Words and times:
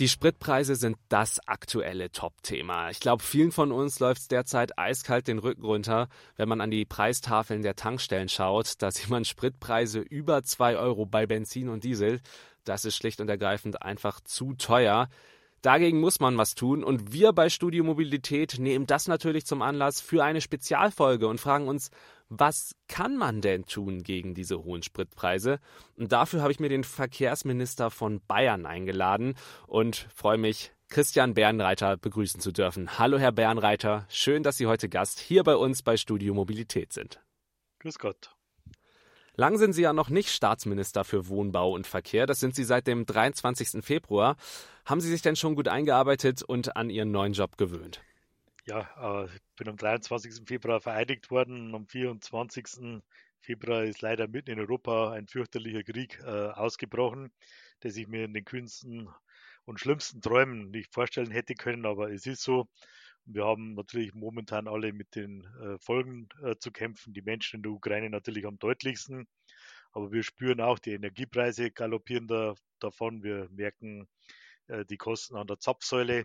Die 0.00 0.08
Spritpreise 0.08 0.76
sind 0.76 0.96
das 1.10 1.46
aktuelle 1.46 2.10
Top-Thema. 2.10 2.88
Ich 2.88 3.00
glaube, 3.00 3.22
vielen 3.22 3.52
von 3.52 3.70
uns 3.70 4.00
läuft 4.00 4.22
es 4.22 4.28
derzeit 4.28 4.78
eiskalt 4.78 5.28
den 5.28 5.38
Rücken 5.38 5.62
runter, 5.62 6.08
wenn 6.36 6.48
man 6.48 6.62
an 6.62 6.70
die 6.70 6.86
Preistafeln 6.86 7.60
der 7.60 7.76
Tankstellen 7.76 8.30
schaut. 8.30 8.76
Da 8.78 8.90
sieht 8.90 9.10
man 9.10 9.26
Spritpreise 9.26 9.98
über 10.00 10.42
2 10.42 10.78
Euro 10.78 11.04
bei 11.04 11.26
Benzin 11.26 11.68
und 11.68 11.84
Diesel. 11.84 12.22
Das 12.64 12.86
ist 12.86 12.96
schlicht 12.96 13.20
und 13.20 13.28
ergreifend 13.28 13.82
einfach 13.82 14.22
zu 14.22 14.54
teuer. 14.54 15.10
Dagegen 15.60 16.00
muss 16.00 16.18
man 16.18 16.38
was 16.38 16.54
tun 16.54 16.82
und 16.82 17.12
wir 17.12 17.34
bei 17.34 17.50
Studio 17.50 17.84
Mobilität 17.84 18.58
nehmen 18.58 18.86
das 18.86 19.06
natürlich 19.06 19.44
zum 19.44 19.60
Anlass 19.60 20.00
für 20.00 20.24
eine 20.24 20.40
Spezialfolge 20.40 21.28
und 21.28 21.42
fragen 21.42 21.68
uns, 21.68 21.90
was 22.30 22.76
kann 22.88 23.16
man 23.16 23.40
denn 23.40 23.66
tun 23.66 24.02
gegen 24.02 24.34
diese 24.34 24.62
hohen 24.62 24.82
Spritpreise? 24.82 25.58
Und 25.96 26.12
dafür 26.12 26.40
habe 26.40 26.52
ich 26.52 26.60
mir 26.60 26.68
den 26.68 26.84
Verkehrsminister 26.84 27.90
von 27.90 28.20
Bayern 28.26 28.66
eingeladen 28.66 29.34
und 29.66 30.06
freue 30.14 30.38
mich, 30.38 30.72
Christian 30.88 31.34
Bernreiter 31.34 31.96
begrüßen 31.96 32.40
zu 32.40 32.52
dürfen. 32.52 32.98
Hallo, 32.98 33.18
Herr 33.18 33.32
Bernreiter. 33.32 34.06
Schön, 34.08 34.42
dass 34.42 34.56
Sie 34.56 34.66
heute 34.66 34.88
Gast 34.88 35.20
hier 35.20 35.42
bei 35.42 35.56
uns 35.56 35.82
bei 35.82 35.96
Studio 35.96 36.32
Mobilität 36.32 36.92
sind. 36.92 37.20
Grüß 37.80 37.98
Gott. 37.98 38.34
Lang 39.34 39.58
sind 39.58 39.72
Sie 39.72 39.82
ja 39.82 39.92
noch 39.92 40.08
nicht 40.08 40.30
Staatsminister 40.30 41.04
für 41.04 41.28
Wohnbau 41.28 41.72
und 41.72 41.86
Verkehr. 41.86 42.26
Das 42.26 42.40
sind 42.40 42.54
Sie 42.54 42.64
seit 42.64 42.86
dem 42.86 43.06
23. 43.06 43.84
Februar. 43.84 44.36
Haben 44.84 45.00
Sie 45.00 45.10
sich 45.10 45.22
denn 45.22 45.36
schon 45.36 45.54
gut 45.54 45.68
eingearbeitet 45.68 46.42
und 46.42 46.76
an 46.76 46.90
Ihren 46.90 47.10
neuen 47.10 47.32
Job 47.32 47.56
gewöhnt? 47.56 48.02
Ja, 48.66 49.26
ich 49.26 49.40
bin 49.56 49.68
am 49.68 49.76
23. 49.76 50.46
Februar 50.46 50.80
vereidigt 50.80 51.30
worden. 51.30 51.74
Am 51.74 51.86
24. 51.86 53.02
Februar 53.40 53.84
ist 53.84 54.02
leider 54.02 54.28
mitten 54.28 54.50
in 54.50 54.60
Europa 54.60 55.12
ein 55.12 55.26
fürchterlicher 55.26 55.82
Krieg 55.82 56.18
äh, 56.20 56.48
ausgebrochen, 56.48 57.32
der 57.82 57.90
sich 57.90 58.06
mir 58.06 58.24
in 58.24 58.34
den 58.34 58.44
kühnsten 58.44 59.08
und 59.64 59.80
schlimmsten 59.80 60.20
Träumen 60.20 60.70
nicht 60.70 60.92
vorstellen 60.92 61.30
hätte 61.30 61.54
können, 61.54 61.86
aber 61.86 62.10
es 62.10 62.26
ist 62.26 62.42
so. 62.42 62.68
Wir 63.24 63.44
haben 63.44 63.74
natürlich 63.74 64.14
momentan 64.14 64.66
alle 64.66 64.92
mit 64.92 65.14
den 65.14 65.44
äh, 65.62 65.78
Folgen 65.78 66.28
äh, 66.42 66.56
zu 66.56 66.72
kämpfen. 66.72 67.12
Die 67.12 67.22
Menschen 67.22 67.58
in 67.58 67.62
der 67.62 67.72
Ukraine 67.72 68.10
natürlich 68.10 68.46
am 68.46 68.58
deutlichsten. 68.58 69.28
Aber 69.92 70.10
wir 70.10 70.22
spüren 70.22 70.60
auch, 70.60 70.78
die 70.78 70.92
Energiepreise 70.92 71.70
galoppieren 71.70 72.26
da, 72.26 72.54
davon. 72.80 73.22
Wir 73.22 73.48
merken 73.50 74.08
äh, 74.68 74.84
die 74.86 74.96
Kosten 74.96 75.36
an 75.36 75.46
der 75.46 75.60
Zapfsäule. 75.60 76.24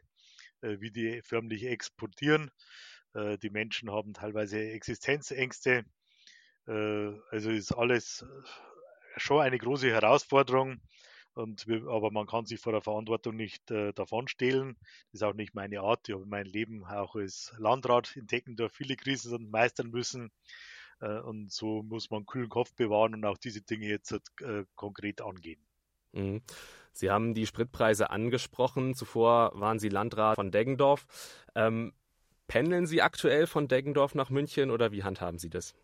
Äh, 0.66 0.81
wie 0.81 0.91
die 0.91 1.21
förmlich 1.23 1.66
exportieren. 1.66 2.52
Äh, 3.13 3.38
die 3.38 3.49
Menschen 3.49 3.91
haben 3.91 4.13
teilweise 4.13 4.59
Existenzängste. 4.59 5.85
Äh, 6.67 7.11
also 7.30 7.52
ist 7.52 7.71
alles 7.71 8.25
schon 9.17 9.41
eine 9.41 9.58
große 9.58 9.91
Herausforderung. 9.91 10.81
Und 11.33 11.67
wir, 11.67 11.88
aber 11.89 12.11
man 12.11 12.27
kann 12.27 12.45
sich 12.45 12.61
vor 12.61 12.71
der 12.71 12.81
Verantwortung 12.81 13.36
nicht 13.36 13.69
äh, 13.69 13.91
davon 13.93 14.27
stehlen. 14.30 14.77
Das 15.11 15.21
ist 15.21 15.23
auch 15.23 15.33
nicht 15.33 15.53
meine 15.53 15.81
Art. 15.81 16.08
Ich 16.08 16.16
habe 16.16 16.25
mein 16.25 16.45
Leben 16.45 16.86
auch 16.86 17.16
als 17.16 17.53
Landrat 17.58 18.16
in 18.16 18.25
Deckendorf 18.25 18.71
viele 18.73 18.95
Krisen 18.95 19.49
meistern 19.49 19.89
müssen. 19.89 20.31
Äh, 21.02 21.19
und 21.19 21.52
so 21.52 21.83
muss 21.83 22.09
man 22.09 22.25
kühlen 22.25 22.49
Kopf 22.49 22.73
bewahren 22.75 23.13
und 23.16 23.25
auch 23.25 23.38
diese 23.38 23.61
Dinge 23.61 23.88
jetzt 23.88 24.13
äh, 24.41 24.63
konkret 24.75 25.21
angehen. 25.21 25.64
Mhm. 26.16 26.41
Sie 26.94 27.11
haben 27.11 27.33
die 27.33 27.45
Spritpreise 27.45 28.09
angesprochen. 28.09 28.95
Zuvor 28.95 29.52
waren 29.53 29.80
Sie 29.80 29.89
Landrat 29.89 30.35
von 30.35 30.52
Deggendorf. 30.52 31.05
Ähm, 31.53 31.94
pendeln 32.47 32.88
Sie 32.88 33.02
aktuell 33.02 33.47
von 33.47 33.67
Deggendorf 33.67 34.16
nach 34.16 34.30
München 34.30 34.71
oder 34.71 34.91
wie 34.91 35.03
handhaben 35.03 35.38
Sie 35.38 35.49
das? 35.49 35.75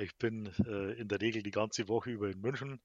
Ich 0.00 0.16
bin 0.16 0.50
äh, 0.66 0.92
in 1.00 1.08
der 1.08 1.20
Regel 1.20 1.42
die 1.42 1.50
ganze 1.50 1.88
Woche 1.88 2.10
über 2.10 2.28
in 2.28 2.40
München. 2.40 2.80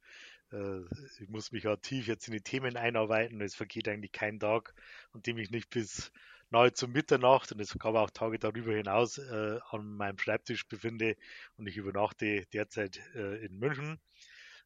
Äh, 0.52 0.82
ich 1.20 1.28
muss 1.28 1.52
mich 1.52 1.66
tief 1.82 2.08
jetzt 2.08 2.28
in 2.28 2.34
die 2.34 2.42
Themen 2.42 2.78
einarbeiten. 2.78 3.42
Es 3.42 3.56
vergeht 3.56 3.88
eigentlich 3.88 4.12
kein 4.12 4.40
Tag, 4.40 4.74
an 5.12 5.22
dem 5.22 5.38
ich 5.38 5.50
nicht 5.52 5.70
bis 5.70 6.12
nahezu 6.50 6.88
Mitternacht 6.88 7.52
und 7.52 7.60
es 7.60 7.78
gab 7.78 7.96
auch 7.96 8.10
Tage 8.10 8.40
darüber 8.40 8.74
hinaus 8.74 9.18
äh, 9.18 9.60
an 9.70 9.96
meinem 9.96 10.18
Schreibtisch 10.18 10.68
befinde 10.68 11.16
und 11.58 11.68
ich 11.68 11.78
übernachte 11.78 12.46
derzeit 12.54 13.00
äh, 13.16 13.46
in 13.46 13.60
München. 13.60 14.00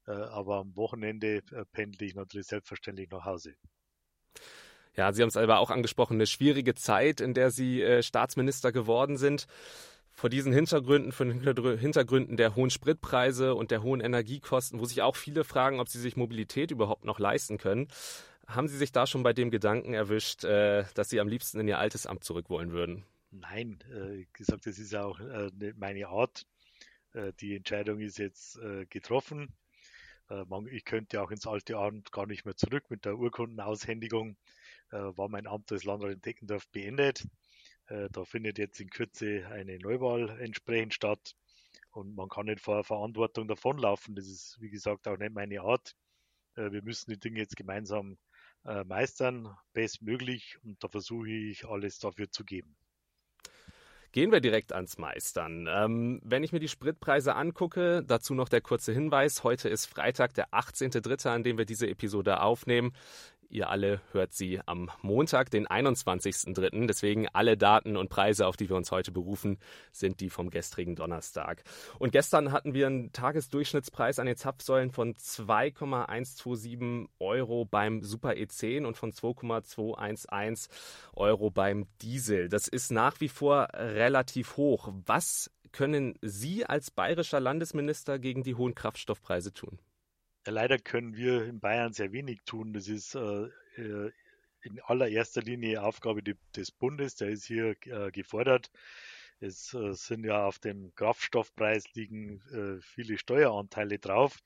Äh, 0.07 0.11
aber 0.11 0.57
am 0.57 0.75
Wochenende 0.75 1.37
äh, 1.51 1.65
pendle 1.71 2.05
ich 2.05 2.15
natürlich 2.15 2.47
selbstverständlich 2.47 3.09
nach 3.09 3.25
Hause. 3.25 3.55
Ja, 4.95 5.11
Sie 5.11 5.21
haben 5.21 5.29
es 5.29 5.37
aber 5.37 5.59
auch 5.59 5.71
angesprochen, 5.71 6.15
eine 6.15 6.27
schwierige 6.27 6.75
Zeit, 6.75 7.21
in 7.21 7.33
der 7.33 7.51
Sie 7.51 7.81
äh, 7.81 8.03
Staatsminister 8.03 8.71
geworden 8.71 9.17
sind. 9.17 9.47
Vor 10.11 10.29
diesen 10.29 10.53
Hintergründen, 10.53 11.11
von 11.11 11.31
Hintergründen 11.31 12.37
der 12.37 12.55
hohen 12.55 12.69
Spritpreise 12.69 13.55
und 13.55 13.71
der 13.71 13.81
hohen 13.81 13.99
Energiekosten, 13.99 14.79
wo 14.79 14.85
sich 14.85 15.01
auch 15.01 15.15
viele 15.15 15.43
fragen, 15.43 15.79
ob 15.79 15.87
sie 15.87 15.99
sich 15.99 16.15
Mobilität 16.15 16.69
überhaupt 16.69 17.03
noch 17.03 17.17
leisten 17.17 17.57
können, 17.57 17.87
haben 18.45 18.67
Sie 18.67 18.77
sich 18.77 18.91
da 18.91 19.07
schon 19.07 19.23
bei 19.23 19.33
dem 19.33 19.49
Gedanken 19.49 19.95
erwischt, 19.95 20.43
dass 20.43 21.09
Sie 21.09 21.19
am 21.19 21.27
liebsten 21.27 21.61
in 21.61 21.67
Ihr 21.67 21.79
altes 21.79 22.05
Amt 22.05 22.23
zurück 22.25 22.51
wollen 22.51 22.73
würden? 22.73 23.05
Nein, 23.31 23.79
äh, 23.89 24.25
gesagt, 24.33 24.67
das 24.67 24.77
ist 24.77 24.93
auch 24.93 25.19
äh, 25.19 25.49
meine 25.77 26.09
Art. 26.09 26.45
Die 27.39 27.55
Entscheidung 27.55 27.99
ist 27.99 28.17
jetzt 28.17 28.59
getroffen. 28.89 29.53
Äh, 30.29 30.43
ich 30.71 30.85
könnte 30.85 31.21
auch 31.21 31.31
ins 31.31 31.47
alte 31.47 31.77
Amt 31.77 32.11
gar 32.11 32.25
nicht 32.25 32.45
mehr 32.45 32.55
zurück. 32.55 32.89
Mit 32.89 33.05
der 33.05 33.17
Urkundenaushändigung 33.17 34.37
äh, 34.91 34.97
war 34.97 35.29
mein 35.29 35.47
Amt 35.47 35.71
als 35.71 35.83
Landrat 35.83 36.13
in 36.13 36.21
Deckendorf 36.21 36.67
beendet. 36.69 37.27
Äh, 37.87 38.09
da 38.11 38.25
findet 38.25 38.57
jetzt 38.57 38.79
in 38.79 38.89
Kürze 38.89 39.47
eine 39.47 39.77
Neuwahl 39.79 40.29
entsprechend 40.39 40.93
statt. 40.93 41.35
Und 41.91 42.15
man 42.15 42.29
kann 42.29 42.47
nicht 42.47 42.61
vor 42.61 42.83
Verantwortung 42.83 43.47
davonlaufen. 43.47 44.15
Das 44.15 44.27
ist, 44.27 44.57
wie 44.59 44.69
gesagt, 44.69 45.07
auch 45.07 45.17
nicht 45.17 45.33
meine 45.33 45.61
Art. 45.61 45.95
Wir 46.55 46.83
müssen 46.83 47.11
die 47.11 47.19
Dinge 47.19 47.39
jetzt 47.39 47.55
gemeinsam 47.55 48.17
meistern, 48.85 49.55
bestmöglich. 49.73 50.57
Und 50.63 50.83
da 50.83 50.87
versuche 50.87 51.29
ich 51.29 51.65
alles 51.65 51.99
dafür 51.99 52.31
zu 52.31 52.45
geben. 52.45 52.75
Gehen 54.13 54.31
wir 54.31 54.41
direkt 54.41 54.73
ans 54.73 54.99
Meistern. 54.99 55.67
Ähm, 55.67 56.21
wenn 56.23 56.43
ich 56.43 56.51
mir 56.51 56.59
die 56.59 56.67
Spritpreise 56.67 57.33
angucke, 57.35 58.03
dazu 58.05 58.35
noch 58.35 58.47
der 58.47 58.61
kurze 58.61 58.93
Hinweis. 58.93 59.43
Heute 59.43 59.69
ist 59.69 59.87
Freitag, 59.87 60.35
der 60.35 60.49
18.3., 60.51 61.29
an 61.29 61.43
dem 61.43 61.57
wir 61.57 61.65
diese 61.65 61.87
Episode 61.87 62.39
aufnehmen. 62.41 62.93
Ihr 63.53 63.69
alle 63.69 64.01
hört 64.11 64.33
sie 64.33 64.59
am 64.65 64.89
Montag, 65.03 65.51
den 65.51 65.67
21.03. 65.67 66.87
Deswegen 66.87 67.27
alle 67.33 67.55
Daten 67.55 67.97
und 67.97 68.09
Preise, 68.09 68.47
auf 68.47 68.57
die 68.57 68.67
wir 68.67 68.75
uns 68.75 68.89
heute 68.89 69.11
berufen, 69.11 69.59
sind 69.91 70.21
die 70.21 70.31
vom 70.31 70.49
gestrigen 70.49 70.95
Donnerstag. 70.95 71.63
Und 71.99 72.11
gestern 72.13 72.51
hatten 72.51 72.73
wir 72.73 72.87
einen 72.87 73.11
Tagesdurchschnittspreis 73.13 74.17
an 74.17 74.25
den 74.25 74.37
Zapfsäulen 74.37 74.89
von 74.89 75.15
2,127 75.15 77.07
Euro 77.19 77.65
beim 77.65 78.01
Super 78.01 78.31
E10 78.31 78.87
und 78.87 78.97
von 78.97 79.11
2,211 79.11 80.67
Euro 81.13 81.51
beim 81.51 81.85
Diesel. 82.01 82.49
Das 82.49 82.67
ist 82.67 82.91
nach 82.91 83.21
wie 83.21 83.29
vor 83.29 83.67
relativ 83.75 84.57
hoch. 84.57 84.91
Was 85.05 85.51
können 85.71 86.15
Sie 86.21 86.65
als 86.65 86.89
bayerischer 86.89 87.39
Landesminister 87.39 88.17
gegen 88.17 88.41
die 88.41 88.55
hohen 88.55 88.73
Kraftstoffpreise 88.73 89.53
tun? 89.53 89.77
Ja, 90.45 90.51
leider 90.51 90.77
können 90.77 91.15
wir 91.15 91.45
in 91.45 91.59
Bayern 91.59 91.93
sehr 91.93 92.11
wenig 92.11 92.39
tun. 92.45 92.73
Das 92.73 92.87
ist 92.87 93.15
äh, 93.15 93.47
äh 93.77 94.11
in 94.65 94.79
allererster 94.79 95.41
Linie 95.41 95.83
Aufgabe 95.83 96.23
des 96.23 96.71
Bundes, 96.71 97.15
der 97.15 97.29
ist 97.29 97.45
hier 97.45 97.75
äh, 97.85 98.11
gefordert. 98.11 98.71
Es 99.39 99.73
äh, 99.73 99.93
sind 99.93 100.23
ja 100.23 100.45
auf 100.45 100.59
dem 100.59 100.95
Kraftstoffpreis 100.95 101.93
liegen 101.95 102.39
äh, 102.51 102.81
viele 102.81 103.17
Steueranteile 103.17 103.99
drauf. 103.99 104.39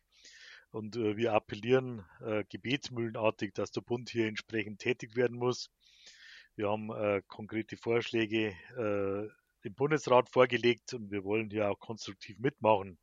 Und 0.72 0.96
äh, 0.96 1.16
wir 1.18 1.34
appellieren 1.34 2.03
gebetsmühlenartig, 2.50 3.53
dass 3.53 3.72
der 3.72 3.81
Bund 3.81 4.09
hier 4.09 4.28
entsprechend 4.28 4.80
tätig 4.80 5.16
werden 5.16 5.38
muss. 5.38 5.69
Wir 6.56 6.69
haben 6.69 6.90
konkrete 7.28 7.78
Vorschläge 7.78 8.56
im 9.68 9.76
Bundesrat 9.76 10.30
vorgelegt 10.30 10.94
und 10.94 11.12
wir 11.12 11.24
wollen 11.24 11.50
hier 11.50 11.69
auch 11.69 11.80
konstruktiv 11.80 12.40
mitmachen. 12.40 12.98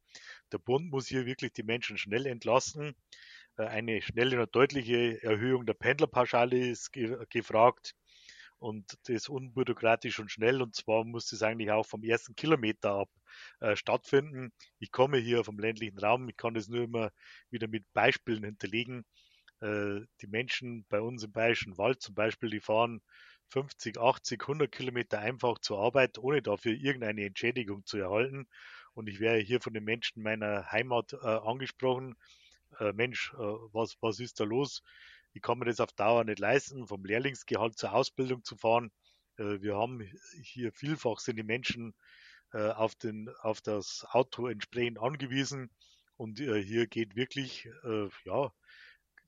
Der 0.52 0.58
Bund 0.58 0.90
muss 0.90 1.06
hier 1.06 1.26
wirklich 1.26 1.52
die 1.52 1.62
Menschen 1.62 1.98
schnell 1.98 2.26
entlasten. 2.26 2.94
Äh, 3.56 3.64
eine 3.66 4.02
schnelle 4.02 4.40
und 4.40 4.54
deutliche 4.54 5.22
Erhöhung 5.22 5.66
der 5.66 5.74
Pendlerpauschale 5.74 6.68
ist 6.68 6.92
ge 6.92 7.16
gefragt 7.30 7.94
und 8.58 8.98
das 9.04 9.28
unbürokratisch 9.28 10.18
und 10.18 10.30
schnell. 10.30 10.62
Und 10.62 10.74
zwar 10.74 11.04
muss 11.04 11.28
das 11.28 11.42
eigentlich 11.42 11.70
auch 11.70 11.86
vom 11.86 12.02
ersten 12.02 12.34
Kilometer 12.34 12.92
ab 12.92 13.10
äh, 13.60 13.76
stattfinden. 13.76 14.52
Ich 14.78 14.90
komme 14.90 15.18
hier 15.18 15.44
vom 15.44 15.58
ländlichen 15.58 15.98
Raum, 15.98 16.28
ich 16.28 16.36
kann 16.36 16.54
das 16.54 16.68
nur 16.68 16.82
immer 16.82 17.10
wieder 17.50 17.68
mit 17.68 17.84
Beispielen 17.92 18.44
hinterlegen. 18.44 19.04
Äh, 19.60 20.00
die 20.20 20.26
Menschen 20.28 20.86
bei 20.88 21.00
uns 21.00 21.22
im 21.24 21.32
Bayerischen 21.32 21.76
Wald 21.78 22.00
zum 22.00 22.14
Beispiel, 22.14 22.50
die 22.50 22.60
fahren 22.60 23.00
50, 23.50 23.98
80, 23.98 24.42
100 24.42 24.72
Kilometer 24.72 25.18
einfach 25.20 25.58
zur 25.58 25.78
Arbeit, 25.78 26.18
ohne 26.18 26.42
dafür 26.42 26.72
irgendeine 26.72 27.24
Entschädigung 27.24 27.84
zu 27.84 27.98
erhalten. 27.98 28.46
Und 28.94 29.08
ich 29.08 29.20
wäre 29.20 29.38
hier 29.38 29.60
von 29.60 29.74
den 29.74 29.84
Menschen 29.84 30.22
meiner 30.22 30.70
Heimat 30.70 31.12
äh, 31.12 31.26
angesprochen. 31.26 32.16
Äh, 32.78 32.92
Mensch, 32.92 33.32
äh, 33.34 33.36
was, 33.72 33.96
was 34.00 34.20
ist 34.20 34.40
da 34.40 34.44
los? 34.44 34.82
Ich 35.32 35.42
kann 35.42 35.58
mir 35.58 35.64
das 35.66 35.80
auf 35.80 35.92
Dauer 35.92 36.24
nicht 36.24 36.38
leisten, 36.38 36.86
vom 36.86 37.04
Lehrlingsgehalt 37.04 37.76
zur 37.76 37.92
Ausbildung 37.92 38.44
zu 38.44 38.56
fahren. 38.56 38.92
Äh, 39.36 39.60
wir 39.60 39.76
haben 39.76 40.00
hier 40.42 40.72
vielfach 40.72 41.18
sind 41.18 41.36
die 41.36 41.42
Menschen 41.42 41.94
äh, 42.52 42.70
auf, 42.70 42.94
den, 42.94 43.28
auf 43.40 43.60
das 43.60 44.06
Auto 44.10 44.46
entsprechend 44.46 45.00
angewiesen. 45.00 45.70
Und 46.16 46.40
äh, 46.40 46.62
hier 46.62 46.86
geht 46.86 47.16
wirklich, 47.16 47.68
ja, 48.24 48.52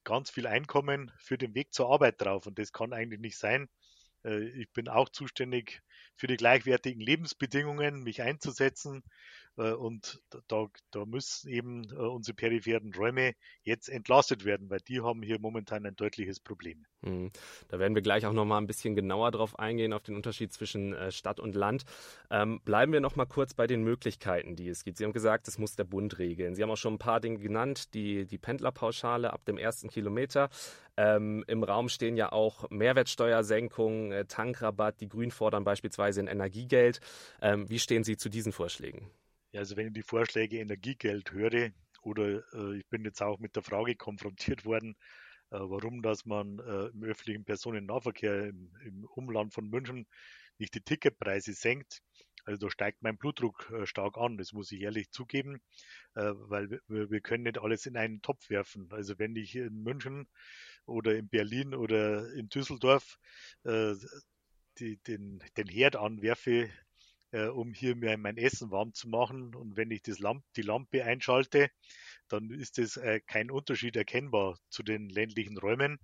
ganz 0.05 0.31
viel 0.31 0.47
Einkommen 0.47 1.11
für 1.19 1.37
den 1.37 1.55
Weg 1.57 1.75
zur 1.75 1.91
Arbeit 1.91 2.21
drauf 2.21 2.47
und 2.47 2.61
das 2.61 2.73
kann 2.73 2.93
eigentlich 2.93 3.21
nicht 3.21 3.37
sein. 3.37 3.69
Äh, 4.25 4.45
ich 4.49 4.73
bin 4.73 4.89
auch 4.89 5.09
zuständig 5.09 5.83
für 6.17 6.27
die 6.27 6.37
gleichwertigen 6.37 7.01
Lebensbedingungen, 7.01 8.03
mich 8.03 8.23
einzusetzen. 8.23 9.03
Äh, 9.57 9.73
und 9.73 10.21
da, 10.49 10.67
da 10.91 11.05
müssen 11.07 11.51
eben 11.51 11.85
äh, 11.91 11.95
unsere 11.95 12.35
peripheren 12.35 12.93
Räume 12.95 13.35
jetzt 13.63 13.89
entlastet 13.89 14.45
werden, 14.45 14.71
weil 14.71 14.81
die 14.81 15.01
haben 15.01 15.23
hier 15.23 15.39
momentan 15.41 15.87
ein 15.87 15.97
deutliches 15.97 16.41
Problem. 16.41 16.85
Hm. 17.03 17.31
Da 17.69 17.79
werden 17.79 17.95
wir 17.95 18.03
gleich 18.03 18.27
auch 18.27 18.33
noch 18.33 18.45
mal 18.45 18.59
ein 18.59 18.67
bisschen 18.67 18.95
genauer 18.95 19.31
drauf 19.31 19.59
eingehen, 19.59 19.93
auf 19.93 20.03
den 20.03 20.17
Unterschied 20.17 20.53
zwischen 20.53 20.95
Stadt 21.11 21.41
und 21.41 21.55
Land. 21.55 21.85
Ähm, 22.31 22.61
bleiben 22.65 22.93
wir 22.93 23.01
noch 23.01 23.17
mal 23.17 23.27
kurz 23.27 23.55
bei 23.55 23.67
den 23.67 23.83
Möglichkeiten, 23.83 24.57
die 24.57 24.69
es 24.69 24.85
gibt. 24.85 24.99
Sie 24.99 25.05
haben 25.05 25.13
gesagt, 25.13 25.47
das 25.47 25.59
muss 25.59 25.77
der 25.77 25.85
Bund 25.85 26.19
regeln. 26.19 26.55
Sie 26.55 26.63
haben 26.63 26.71
auch 26.71 26.77
schon 26.77 26.95
ein 26.95 26.99
paar 26.99 27.21
Dinge 27.21 27.39
genannt, 27.39 27.95
die, 27.95 28.27
die 28.27 28.39
Pendlerpauschale 28.39 29.33
ab 29.33 29.45
dem 29.45 29.59
ersten 29.59 29.89
Kilometer. 29.89 30.49
Ähm, 30.97 31.45
Im 31.47 31.63
Raum 31.63 31.91
stehen 31.91 32.17
ja 32.17 32.33
auch 32.33 32.71
Mehrwertsteuersenkungen, 32.71 34.13
äh, 34.13 34.25
Tankrabatt, 34.25 35.01
die 35.01 35.09
Grünen 35.09 35.31
fordern 35.31 35.63
beispielsweise 35.63 35.86
ein 36.19 36.27
Energiegeld. 36.27 37.01
Ähm, 37.41 37.69
wie 37.69 37.79
stehen 37.79 38.05
Sie 38.05 38.17
zu 38.17 38.29
diesen 38.29 38.53
Vorschlägen? 38.53 39.11
Ja, 39.53 39.61
also 39.61 39.77
wenn 39.77 39.89
ich 39.89 39.93
die 39.95 40.03
Vorschläge 40.03 40.59
Energiegeld 40.59 41.33
höre, 41.33 41.71
oder 42.03 42.43
äh, 42.55 42.79
ich 42.79 42.87
bin 42.89 43.05
jetzt 43.05 43.23
auch 43.23 43.39
mit 43.39 43.57
der 43.57 43.63
Frage 43.63 43.97
konfrontiert 43.97 44.65
worden, 44.65 44.97
äh, 45.51 45.59
warum 45.59 46.03
dass 46.03 46.25
man 46.25 46.59
äh, 46.59 46.87
im 46.89 47.03
öffentlichen 47.03 47.45
Personennahverkehr 47.45 48.47
im, 48.47 48.71
im, 48.85 49.05
Umland 49.05 49.53
von 49.53 49.69
München 49.69 50.07
nicht 50.59 50.75
die 50.75 50.81
Ticketpreise 50.81 51.53
senkt. 51.53 52.03
Also 52.45 52.67
da 52.67 52.71
steigt 52.71 53.03
mein 53.03 53.19
Blutdruck 53.19 53.71
äh, 53.73 53.87
stark 53.87 54.17
an, 54.19 54.39
das 54.39 54.53
muss 54.53 54.71
ich 54.71 54.81
ehrlich 54.81 55.11
zugeben, 55.11 55.61
äh, 56.15 56.33
weil 56.35 56.81
wir, 56.87 57.11
wir 57.11 57.21
können 57.21 57.43
nicht 57.43 57.59
alles 57.59 57.87
in 57.87 57.97
einen 57.97 58.23
Topf 58.23 58.49
werfen. 58.51 58.89
Also 58.91 59.19
wenn 59.19 59.35
ich 59.35 59.57
in 59.57 59.83
München 59.83 60.29
oder 60.87 61.17
in 61.17 61.29
Berlin 61.29 61.75
oder 61.75 62.33
in 62.35 62.49
Düsseldorf 62.49 63.19
äh, 63.65 63.95
die, 64.79 64.97
den, 64.99 65.43
den 65.57 65.69
Herd 65.69 65.97
anwerfe, 65.97 66.71
äh, 67.33 67.47
um 67.47 67.73
hier 67.73 67.97
mir 67.97 68.17
mein 68.19 68.37
Essen 68.37 68.71
warm 68.71 68.95
zu 68.95 69.09
machen. 69.09 69.55
Und 69.55 69.77
wenn 69.77 69.91
ich 69.91 70.03
das 70.03 70.19
Lamp, 70.19 70.45
die 70.57 70.63
Lampe 70.63 71.05
einschalte, 71.05 71.71
dann 72.29 72.51
ist 72.51 72.79
es 72.79 72.97
äh, 72.97 73.21
kein 73.27 73.51
Unterschied 73.51 73.97
erkennbar 73.97 74.59
zu 74.69 74.83
den 74.83 75.09
ländlichen 75.09 75.59
Räumen. 75.59 75.99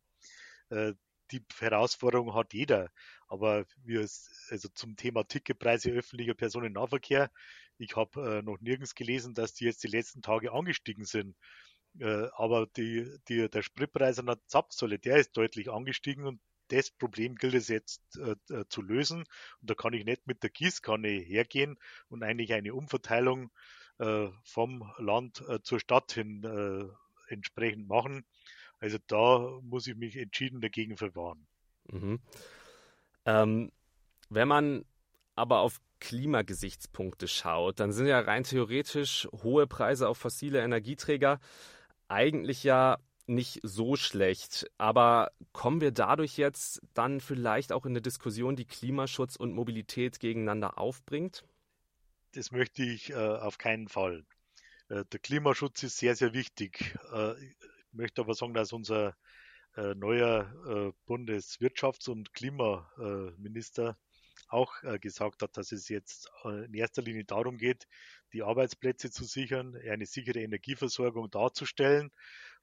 Äh, 0.71 0.95
die 1.31 1.45
Herausforderung 1.59 2.35
hat 2.35 2.53
jeder. 2.53 2.91
Aber 3.27 3.65
wir, 3.83 4.01
also 4.01 4.69
zum 4.75 4.97
Thema 4.97 5.25
Ticketpreise 5.25 5.91
öffentlicher 5.91 6.35
Personennahverkehr, 6.35 7.31
ich 7.79 7.97
habe 7.97 8.39
äh, 8.39 8.43
noch 8.43 8.61
nirgends 8.61 8.95
gelesen, 8.95 9.35
dass 9.35 9.55
die 9.55 9.65
jetzt 9.65 9.83
die 9.83 9.89
letzten 9.89 10.23
Tage 10.23 10.53
angestiegen 10.53 11.05
sind. 11.05 11.37
Äh, 11.99 12.29
aber 12.35 12.67
die, 12.77 13.19
die, 13.29 13.49
der 13.49 13.63
Spritpreis 13.63 14.19
an 14.19 14.27
der 14.27 14.39
Zapfsäule, 14.47 14.99
der 14.99 15.17
ist 15.17 15.37
deutlich 15.37 15.71
angestiegen 15.71 16.27
und 16.27 16.41
das 16.73 16.91
Problem 16.91 17.37
gilt 17.37 17.55
es 17.55 17.69
jetzt 17.69 18.03
äh, 18.17 18.35
äh, 18.53 18.65
zu 18.69 18.83
lösen. 18.83 19.25
Und 19.61 19.71
da 19.71 19.75
kann 19.75 19.93
ich 19.93 20.05
nicht 20.05 20.27
mit 20.27 20.43
der 20.43 20.51
Gießkanne 20.51 21.09
hergehen 21.09 21.79
und 22.09 22.23
eigentlich 22.23 22.53
eine 22.53 22.75
Umverteilung 22.75 23.51
äh, 23.99 24.29
vom 24.45 24.91
Land 24.99 25.45
äh, 25.49 25.61
zur 25.63 25.81
Stadt 25.81 26.13
hin 26.13 26.43
äh, 26.45 27.33
entsprechend 27.33 27.89
machen. 27.89 28.25
Also 28.79 28.99
da 29.07 29.61
muss 29.63 29.87
ich 29.87 29.97
mich 29.97 30.17
entschieden 30.17 30.61
dagegen 30.61 30.97
verwahren. 30.97 31.47
Mhm. 31.91 32.21
Ähm, 33.27 33.71
wenn 34.29 34.49
man 34.49 34.85
aber 35.37 35.61
auf 35.61 35.81
Klimagesichtspunkte 36.01 37.29
schaut, 37.29 37.79
dann 37.79 37.93
sind 37.93 38.07
ja 38.07 38.19
rein 38.19 38.43
theoretisch 38.43 39.29
hohe 39.33 39.67
Preise 39.67 40.09
auf 40.09 40.19
fossile 40.19 40.61
Energieträger 40.61 41.39
eigentlich 42.09 42.65
ja 42.65 42.99
nicht 43.35 43.61
so 43.63 43.97
schlecht. 43.97 44.71
Aber 44.79 45.33
kommen 45.53 45.81
wir 45.81 45.93
dadurch 45.93 46.37
jetzt 46.37 46.81
dann 46.95 47.21
vielleicht 47.21 47.73
auch 47.73 47.87
in 47.87 47.93
eine 47.93 48.03
Diskussion, 48.03 48.57
die 48.57 48.65
Klimaschutz 48.65 49.37
und 49.37 49.55
Mobilität 49.55 50.21
gegeneinander 50.21 50.79
aufbringt? 50.79 51.45
Das 52.35 52.51
möchte 52.51 52.83
ich 52.83 53.11
äh, 53.11 53.15
auf 53.15 53.59
keinen 53.59 53.89
Fall. 53.89 54.25
Äh, 54.89 55.05
der 55.13 55.21
Klimaschutz 55.21 55.83
ist 55.83 55.99
sehr, 55.99 56.17
sehr 56.17 56.33
wichtig. 56.33 56.97
Äh, 57.13 57.43
ich 57.45 57.57
möchte 57.93 58.23
aber 58.23 58.35
sagen, 58.35 58.55
dass 58.55 58.73
unser 58.73 59.15
äh, 59.77 59.95
neuer 59.95 60.53
äh, 60.67 61.11
Bundeswirtschafts- 61.11 62.11
und 62.11 62.35
Klimaminister 62.35 63.97
auch 64.49 64.83
äh, 64.83 64.99
gesagt 64.99 65.41
hat, 65.43 65.57
dass 65.57 65.73
es 65.73 65.89
jetzt 65.89 66.31
in 66.45 66.75
erster 66.75 67.01
Linie 67.01 67.25
darum 67.25 67.57
geht, 67.57 67.87
die 68.35 68.43
Arbeitsplätze 68.43 69.11
zu 69.11 69.25
sichern, 69.25 69.75
eine 69.77 70.05
sichere 70.05 70.41
Energieversorgung 70.41 71.31
darzustellen. 71.31 72.11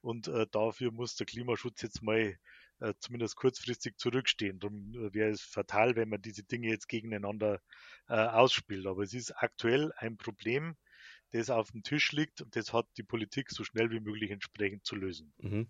Und 0.01 0.27
äh, 0.27 0.47
dafür 0.51 0.91
muss 0.91 1.15
der 1.15 1.25
Klimaschutz 1.25 1.81
jetzt 1.81 2.01
mal 2.01 2.37
äh, 2.79 2.93
zumindest 2.99 3.35
kurzfristig 3.35 3.97
zurückstehen. 3.97 4.59
Darum 4.59 4.93
äh, 4.93 5.13
wäre 5.13 5.31
es 5.31 5.41
fatal, 5.41 5.95
wenn 5.95 6.09
man 6.09 6.21
diese 6.21 6.43
Dinge 6.43 6.69
jetzt 6.69 6.87
gegeneinander 6.87 7.61
äh, 8.07 8.13
ausspielt. 8.13 8.85
Aber 8.85 9.03
es 9.03 9.13
ist 9.13 9.31
aktuell 9.31 9.91
ein 9.97 10.17
Problem, 10.17 10.75
das 11.31 11.49
auf 11.49 11.71
dem 11.71 11.83
Tisch 11.83 12.11
liegt 12.11 12.41
und 12.41 12.55
das 12.55 12.73
hat 12.73 12.87
die 12.97 13.03
Politik 13.03 13.51
so 13.51 13.63
schnell 13.63 13.91
wie 13.91 13.99
möglich 13.99 14.31
entsprechend 14.31 14.85
zu 14.85 14.95
lösen. 14.95 15.33
Mhm. 15.37 15.67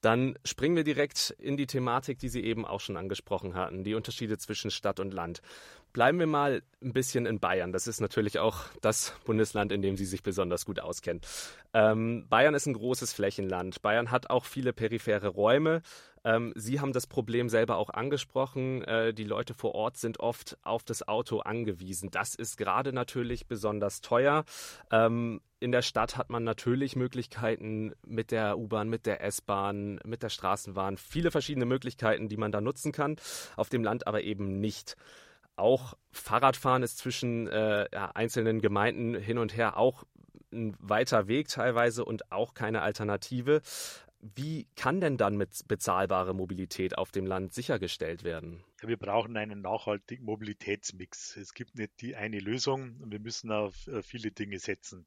Dann 0.00 0.38
springen 0.46 0.76
wir 0.76 0.84
direkt 0.84 1.30
in 1.38 1.58
die 1.58 1.66
Thematik, 1.66 2.18
die 2.18 2.30
Sie 2.30 2.42
eben 2.42 2.64
auch 2.64 2.80
schon 2.80 2.96
angesprochen 2.96 3.54
hatten, 3.54 3.84
die 3.84 3.94
Unterschiede 3.94 4.38
zwischen 4.38 4.70
Stadt 4.70 4.98
und 4.98 5.12
Land. 5.12 5.42
Bleiben 5.92 6.18
wir 6.18 6.26
mal 6.26 6.62
ein 6.82 6.92
bisschen 6.92 7.26
in 7.26 7.40
Bayern. 7.40 7.72
Das 7.72 7.86
ist 7.86 8.00
natürlich 8.00 8.38
auch 8.38 8.64
das 8.80 9.12
Bundesland, 9.24 9.72
in 9.72 9.82
dem 9.82 9.96
Sie 9.96 10.04
sich 10.04 10.22
besonders 10.22 10.64
gut 10.64 10.80
auskennen. 10.80 11.20
Ähm, 11.74 12.26
Bayern 12.28 12.54
ist 12.54 12.66
ein 12.66 12.74
großes 12.74 13.12
Flächenland. 13.12 13.82
Bayern 13.82 14.10
hat 14.10 14.30
auch 14.30 14.44
viele 14.44 14.72
periphere 14.72 15.28
Räume. 15.28 15.82
Ähm, 16.24 16.52
Sie 16.54 16.80
haben 16.80 16.92
das 16.92 17.06
Problem 17.06 17.48
selber 17.48 17.76
auch 17.76 17.90
angesprochen. 17.90 18.82
Äh, 18.84 19.14
die 19.14 19.24
Leute 19.24 19.54
vor 19.54 19.74
Ort 19.74 19.96
sind 19.96 20.20
oft 20.20 20.58
auf 20.62 20.84
das 20.84 21.06
Auto 21.08 21.40
angewiesen. 21.40 22.10
Das 22.10 22.34
ist 22.34 22.56
gerade 22.56 22.92
natürlich 22.92 23.46
besonders 23.46 24.00
teuer. 24.00 24.44
Ähm, 24.90 25.40
in 25.60 25.72
der 25.72 25.82
Stadt 25.82 26.16
hat 26.16 26.30
man 26.30 26.44
natürlich 26.44 26.96
Möglichkeiten 26.96 27.92
mit 28.06 28.30
der 28.30 28.58
U-Bahn, 28.58 28.88
mit 28.88 29.06
der 29.06 29.22
S-Bahn, 29.22 30.00
mit 30.04 30.22
der 30.22 30.30
Straßenbahn. 30.30 30.96
Viele 30.96 31.30
verschiedene 31.30 31.66
Möglichkeiten, 31.66 32.28
die 32.28 32.36
man 32.36 32.52
da 32.52 32.60
nutzen 32.60 32.92
kann. 32.92 33.16
Auf 33.56 33.68
dem 33.68 33.84
Land 33.84 34.06
aber 34.06 34.22
eben 34.22 34.60
nicht. 34.60 34.96
Auch 35.56 35.94
Fahrradfahren 36.12 36.82
ist 36.82 36.98
zwischen 36.98 37.48
äh, 37.48 37.86
ja, 37.92 38.10
einzelnen 38.12 38.60
Gemeinden 38.60 39.14
hin 39.14 39.38
und 39.38 39.56
her 39.56 39.76
auch 39.76 40.04
ein 40.52 40.74
weiter 40.80 41.28
Weg 41.28 41.48
teilweise 41.48 42.04
und 42.04 42.32
auch 42.32 42.54
keine 42.54 42.82
Alternative. 42.82 43.62
Wie 44.22 44.66
kann 44.76 45.00
denn 45.00 45.16
dann 45.16 45.38
mit 45.38 45.66
bezahlbarer 45.66 46.34
Mobilität 46.34 46.98
auf 46.98 47.10
dem 47.10 47.24
Land 47.24 47.54
sichergestellt 47.54 48.22
werden? 48.22 48.62
Wir 48.82 48.98
brauchen 48.98 49.36
einen 49.36 49.62
nachhaltigen 49.62 50.26
Mobilitätsmix. 50.26 51.36
Es 51.36 51.54
gibt 51.54 51.76
nicht 51.76 52.00
die 52.02 52.16
eine 52.16 52.38
Lösung 52.38 52.96
und 53.00 53.12
wir 53.12 53.20
müssen 53.20 53.50
auf 53.50 53.86
äh, 53.86 54.02
viele 54.02 54.30
Dinge 54.30 54.58
setzen. 54.58 55.06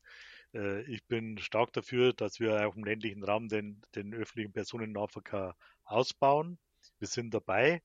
Äh, 0.53 0.81
ich 0.83 1.05
bin 1.05 1.37
stark 1.37 1.73
dafür, 1.73 2.13
dass 2.13 2.39
wir 2.39 2.67
auch 2.67 2.75
im 2.75 2.85
ländlichen 2.85 3.23
Raum 3.23 3.49
den, 3.49 3.81
den 3.95 4.15
öffentlichen 4.15 4.51
Personennahverkehr 4.51 5.55
ausbauen. 5.83 6.57
Wir 6.97 7.07
sind 7.07 7.33
dabei. 7.33 7.83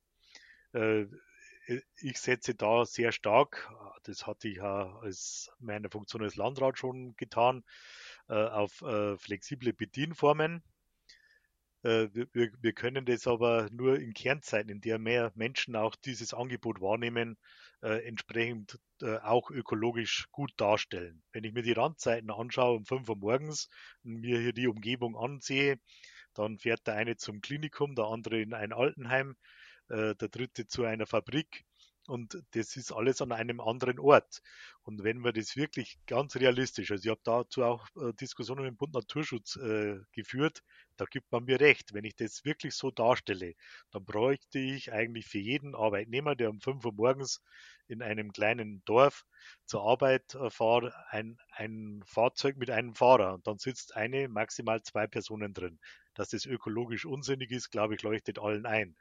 Äh, 1.69 1.81
ich 2.01 2.19
setze 2.19 2.55
da 2.55 2.85
sehr 2.85 3.13
stark, 3.13 3.71
das 4.05 4.27
hatte 4.27 4.49
ich 4.49 4.57
ja 4.57 4.99
als 5.01 5.51
meine 5.59 5.91
Funktion 5.91 6.23
als 6.23 6.37
Landrat 6.37 6.79
schon 6.79 7.15
getan, 7.17 7.65
auf 8.27 8.85
flexible 9.19 9.73
Bedienformen. 9.73 10.63
Äh, 11.83 12.09
wir, 12.13 12.51
wir, 12.61 12.73
können 12.73 13.05
das 13.05 13.27
aber 13.27 13.69
nur 13.71 13.99
in 14.01 14.13
Kernzeiten, 14.13 14.71
in 14.71 14.81
der 14.81 14.99
mehr 14.99 15.31
Menschen 15.37 15.77
auch 15.77 15.95
dieses 15.95 16.35
Angebot 16.35 16.81
wahrnehmen, 16.81 17.37
äh, 17.83 18.05
entsprechend 18.07 18.79
äh, 19.01 19.19
auch 19.19 19.51
ökologisch 19.51 20.27
gut 20.33 20.53
darstellen. 20.57 21.23
Wenn 21.33 21.45
ich 21.45 21.53
mir 21.53 21.63
die 21.63 21.73
Randzeiten 21.73 22.31
anschaue 22.31 22.77
um 22.79 22.85
5 22.85 23.09
Uhr 23.09 23.17
morgens 23.17 23.69
und 24.03 24.21
mir 24.21 24.41
hier 24.41 24.53
die 24.53 24.67
Umgebung 24.67 25.17
ansehe, 25.17 25.79
dann 26.35 26.59
fährt 26.59 26.87
der 26.87 26.95
eine 26.95 27.17
zum 27.17 27.41
Klinikum, 27.41 27.95
der 27.95 28.07
andere 28.07 28.41
in 28.41 28.55
ein 28.55 28.73
Altenheim, 28.73 29.31
äh, 29.31 29.68
der 29.89 30.15
dritte 30.15 30.67
zu 30.67 30.85
einer 30.85 31.07
Fabrik 31.07 31.65
und 32.09 32.43
das 32.53 32.75
ist 32.77 32.91
alles 32.91 33.21
an 33.21 33.33
einem 33.33 33.61
anderen 33.61 33.99
Ort. 33.99 34.41
Und 34.83 35.05
wenn 35.05 35.21
wir 35.21 35.33
das 35.35 35.57
wirklich 35.57 35.99
ganz 36.07 36.37
realistisch, 36.37 36.91
also 36.91 37.05
ich 37.05 37.11
habe 37.11 37.21
dazu 37.23 37.63
auch 37.65 37.87
äh, 37.97 38.15
Diskussionen 38.15 38.65
dem 38.65 38.79
Bund 38.79 38.95
Naturschutz 38.95 39.57
äh, 39.57 39.99
geführt, 40.13 40.63
da 40.97 41.05
gibt 41.05 41.31
man 41.31 41.45
mir 41.45 41.61
recht. 41.61 41.93
Wenn 41.93 42.05
ich 42.05 42.17
das 42.17 42.47
wirklich 42.47 42.75
so 42.75 42.91
darstelle, 42.91 43.53
dann 43.91 44.07
bräuchte 44.07 44.59
ich 44.59 44.91
eigentlich 44.91 45.27
für 45.27 45.39
jeden 45.39 45.75
Arbeitnehmer, 45.75 46.35
der 46.35 46.49
um 46.49 46.61
5 46.63 46.83
Uhr 46.87 46.95
morgens 46.95 47.43
in 47.89 48.01
einem 48.01 48.33
kleinen 48.33 48.83
Dorf 48.87 49.27
zur 49.67 49.83
Arbeit 49.83 50.35
äh, 50.35 50.49
fahrt, 50.49 50.95
ein, 51.11 51.37
ein 51.51 52.03
Fahrzeug 52.07 52.57
mit 52.57 52.71
einem 52.71 52.95
Fahrer. 52.95 53.35
Und 53.35 53.47
dann 53.47 53.59
sitzt 53.59 53.95
eine, 53.97 54.29
maximal 54.29 54.83
zwei 54.83 55.07
Personen 55.07 55.53
drin. 55.53 55.79
Dass 56.15 56.31
das 56.31 56.47
ökologisch 56.47 57.05
unsinnig 57.05 57.51
ist, 57.51 57.71
glaube 57.71 57.95
ich, 57.95 58.03
leuchtet 58.03 58.39
allen 58.39 58.65
ein. 58.65 58.97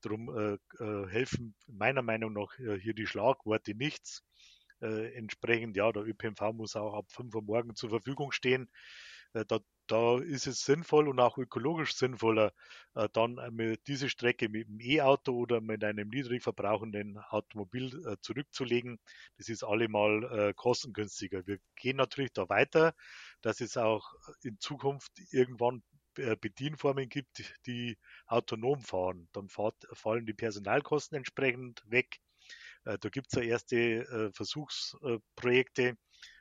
Darum 0.00 0.28
äh, 0.28 0.82
äh, 0.82 1.08
helfen 1.08 1.54
meiner 1.66 2.02
Meinung 2.02 2.32
nach 2.32 2.58
äh, 2.58 2.78
hier 2.78 2.94
die 2.94 3.06
Schlagworte 3.06 3.74
nichts. 3.74 4.24
Entsprechend, 4.82 5.76
ja, 5.76 5.92
der 5.92 6.06
ÖPNV 6.06 6.54
muss 6.54 6.74
auch 6.74 6.94
ab 6.94 7.04
5 7.10 7.34
Uhr 7.34 7.42
morgen 7.42 7.74
zur 7.74 7.90
Verfügung 7.90 8.32
stehen. 8.32 8.70
da, 9.34 9.58
da 9.88 10.18
ist 10.20 10.46
es 10.46 10.64
sinnvoll 10.64 11.06
und 11.06 11.20
auch 11.20 11.36
ökologisch 11.36 11.94
sinnvoller, 11.94 12.54
dann 13.12 13.36
diese 13.86 14.08
Strecke 14.08 14.48
mit 14.48 14.68
dem 14.68 14.80
E-Auto 14.80 15.34
oder 15.34 15.60
mit 15.60 15.84
einem 15.84 16.08
niedrig 16.08 16.42
verbrauchenden 16.42 17.18
Automobil 17.18 18.16
zurückzulegen. 18.22 18.98
Das 19.36 19.50
ist 19.50 19.64
allemal 19.64 20.54
kostengünstiger. 20.54 21.46
Wir 21.46 21.58
gehen 21.76 21.98
natürlich 21.98 22.32
da 22.32 22.48
weiter, 22.48 22.94
dass 23.42 23.60
es 23.60 23.76
auch 23.76 24.14
in 24.42 24.58
Zukunft 24.60 25.12
irgendwann 25.30 25.82
Bedienformen 26.14 27.08
gibt, 27.08 27.42
die 27.66 27.98
autonom 28.26 28.82
fahren. 28.82 29.28
Dann 29.32 29.48
fallen 29.48 30.26
die 30.26 30.34
Personalkosten 30.34 31.16
entsprechend 31.16 31.82
weg. 31.86 32.20
Da 32.84 32.96
gibt 32.96 33.28
es 33.28 33.34
ja 33.34 33.42
erste 33.42 34.32
Versuchsprojekte 34.34 35.96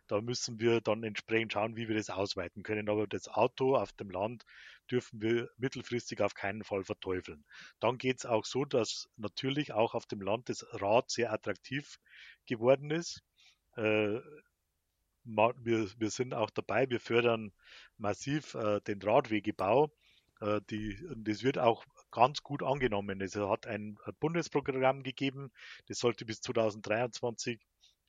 da 0.10 0.22
müssen 0.22 0.60
wir 0.60 0.82
dann 0.82 1.04
entsprechend 1.04 1.54
schauen, 1.54 1.76
wie 1.76 1.88
wir 1.88 1.96
das 1.96 2.10
ausweiten 2.10 2.64
können. 2.64 2.90
Aber 2.90 3.06
das 3.06 3.28
Auto 3.28 3.76
auf 3.76 3.94
dem 3.94 4.10
Land 4.10 4.44
dürfen 4.90 5.22
wir 5.22 5.50
mittelfristig 5.58 6.22
auf 6.22 6.34
keinen 6.34 6.64
Fall 6.64 6.84
verteufeln. 6.84 7.46
Dann 7.80 8.00
geht 8.00 8.18
es 8.18 8.26
auch 8.26 8.44
so, 8.44 8.66
dass 8.66 9.08
natürlich 9.18 9.72
auch 9.72 9.94
auf 9.94 10.08
dem 10.08 10.22
Land 10.22 10.50
das 10.50 10.66
Rad 10.72 11.12
sehr 11.12 11.32
attraktiv 11.32 12.00
geworden 12.48 12.90
ist. 12.90 13.22
Wir, 15.24 15.90
wir, 15.98 16.10
sind 16.10 16.34
auch 16.34 16.50
dabei, 16.50 16.90
wir 16.90 17.00
fördern 17.00 17.52
massiv 17.98 18.56
äh, 18.56 18.80
den 18.82 19.02
Radwegebau. 19.02 19.92
Äh, 20.42 20.62
die, 20.70 20.98
das 21.16 21.44
wird 21.44 21.58
auch 21.58 21.86
ganz 22.12 22.42
gut 22.42 22.64
angenommen. 22.64 23.22
Es 23.22 23.36
hat 23.36 23.68
ein 23.68 23.98
Bundesprogramm 24.20 25.04
gegeben, 25.04 25.52
das 25.88 26.00
sollte 26.00 26.26
bis 26.26 26.42
2023 26.42 27.60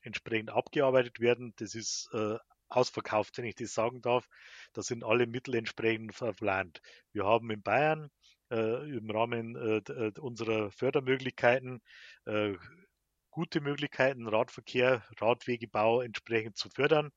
entsprechend 0.01 0.49
abgearbeitet 0.51 1.19
werden. 1.19 1.53
Das 1.57 1.75
ist 1.75 2.09
äh, 2.13 2.37
ausverkauft, 2.69 3.37
wenn 3.37 3.45
ich 3.45 3.55
das 3.55 3.73
sagen 3.73 4.01
darf. 4.01 4.27
Da 4.73 4.81
sind 4.81 5.03
alle 5.03 5.27
Mittel 5.27 5.55
entsprechend 5.55 6.15
verplant. 6.15 6.81
Wir 7.11 7.25
haben 7.25 7.51
in 7.51 7.61
Bayern 7.61 8.09
äh, 8.49 8.97
im 8.97 9.09
Rahmen 9.09 9.55
äh, 9.55 9.77
äh 9.91 10.11
unserer 10.19 10.71
Fördermöglichkeiten 10.71 11.81
äh, 12.25 12.53
gute 13.31 13.61
Möglichkeiten, 13.61 14.27
Radverkehr, 14.27 15.03
Radwegebau 15.19 16.01
entsprechend 16.01 16.57
zu 16.57 16.69
fördern. 16.69 17.11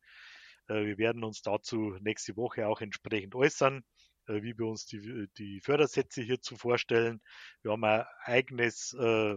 Äh, 0.68 0.86
wir 0.86 0.98
werden 0.98 1.24
uns 1.24 1.42
dazu 1.42 1.96
nächste 2.00 2.36
Woche 2.36 2.66
auch 2.66 2.80
entsprechend 2.80 3.34
äußern 3.34 3.84
wie 4.26 4.56
wir 4.56 4.66
uns 4.66 4.86
die, 4.86 5.28
die 5.36 5.60
Fördersätze 5.60 6.22
hierzu 6.22 6.56
vorstellen. 6.56 7.20
Wir 7.62 7.72
haben 7.72 7.84
ein 7.84 8.04
eigenes 8.24 8.94
äh, 8.98 9.36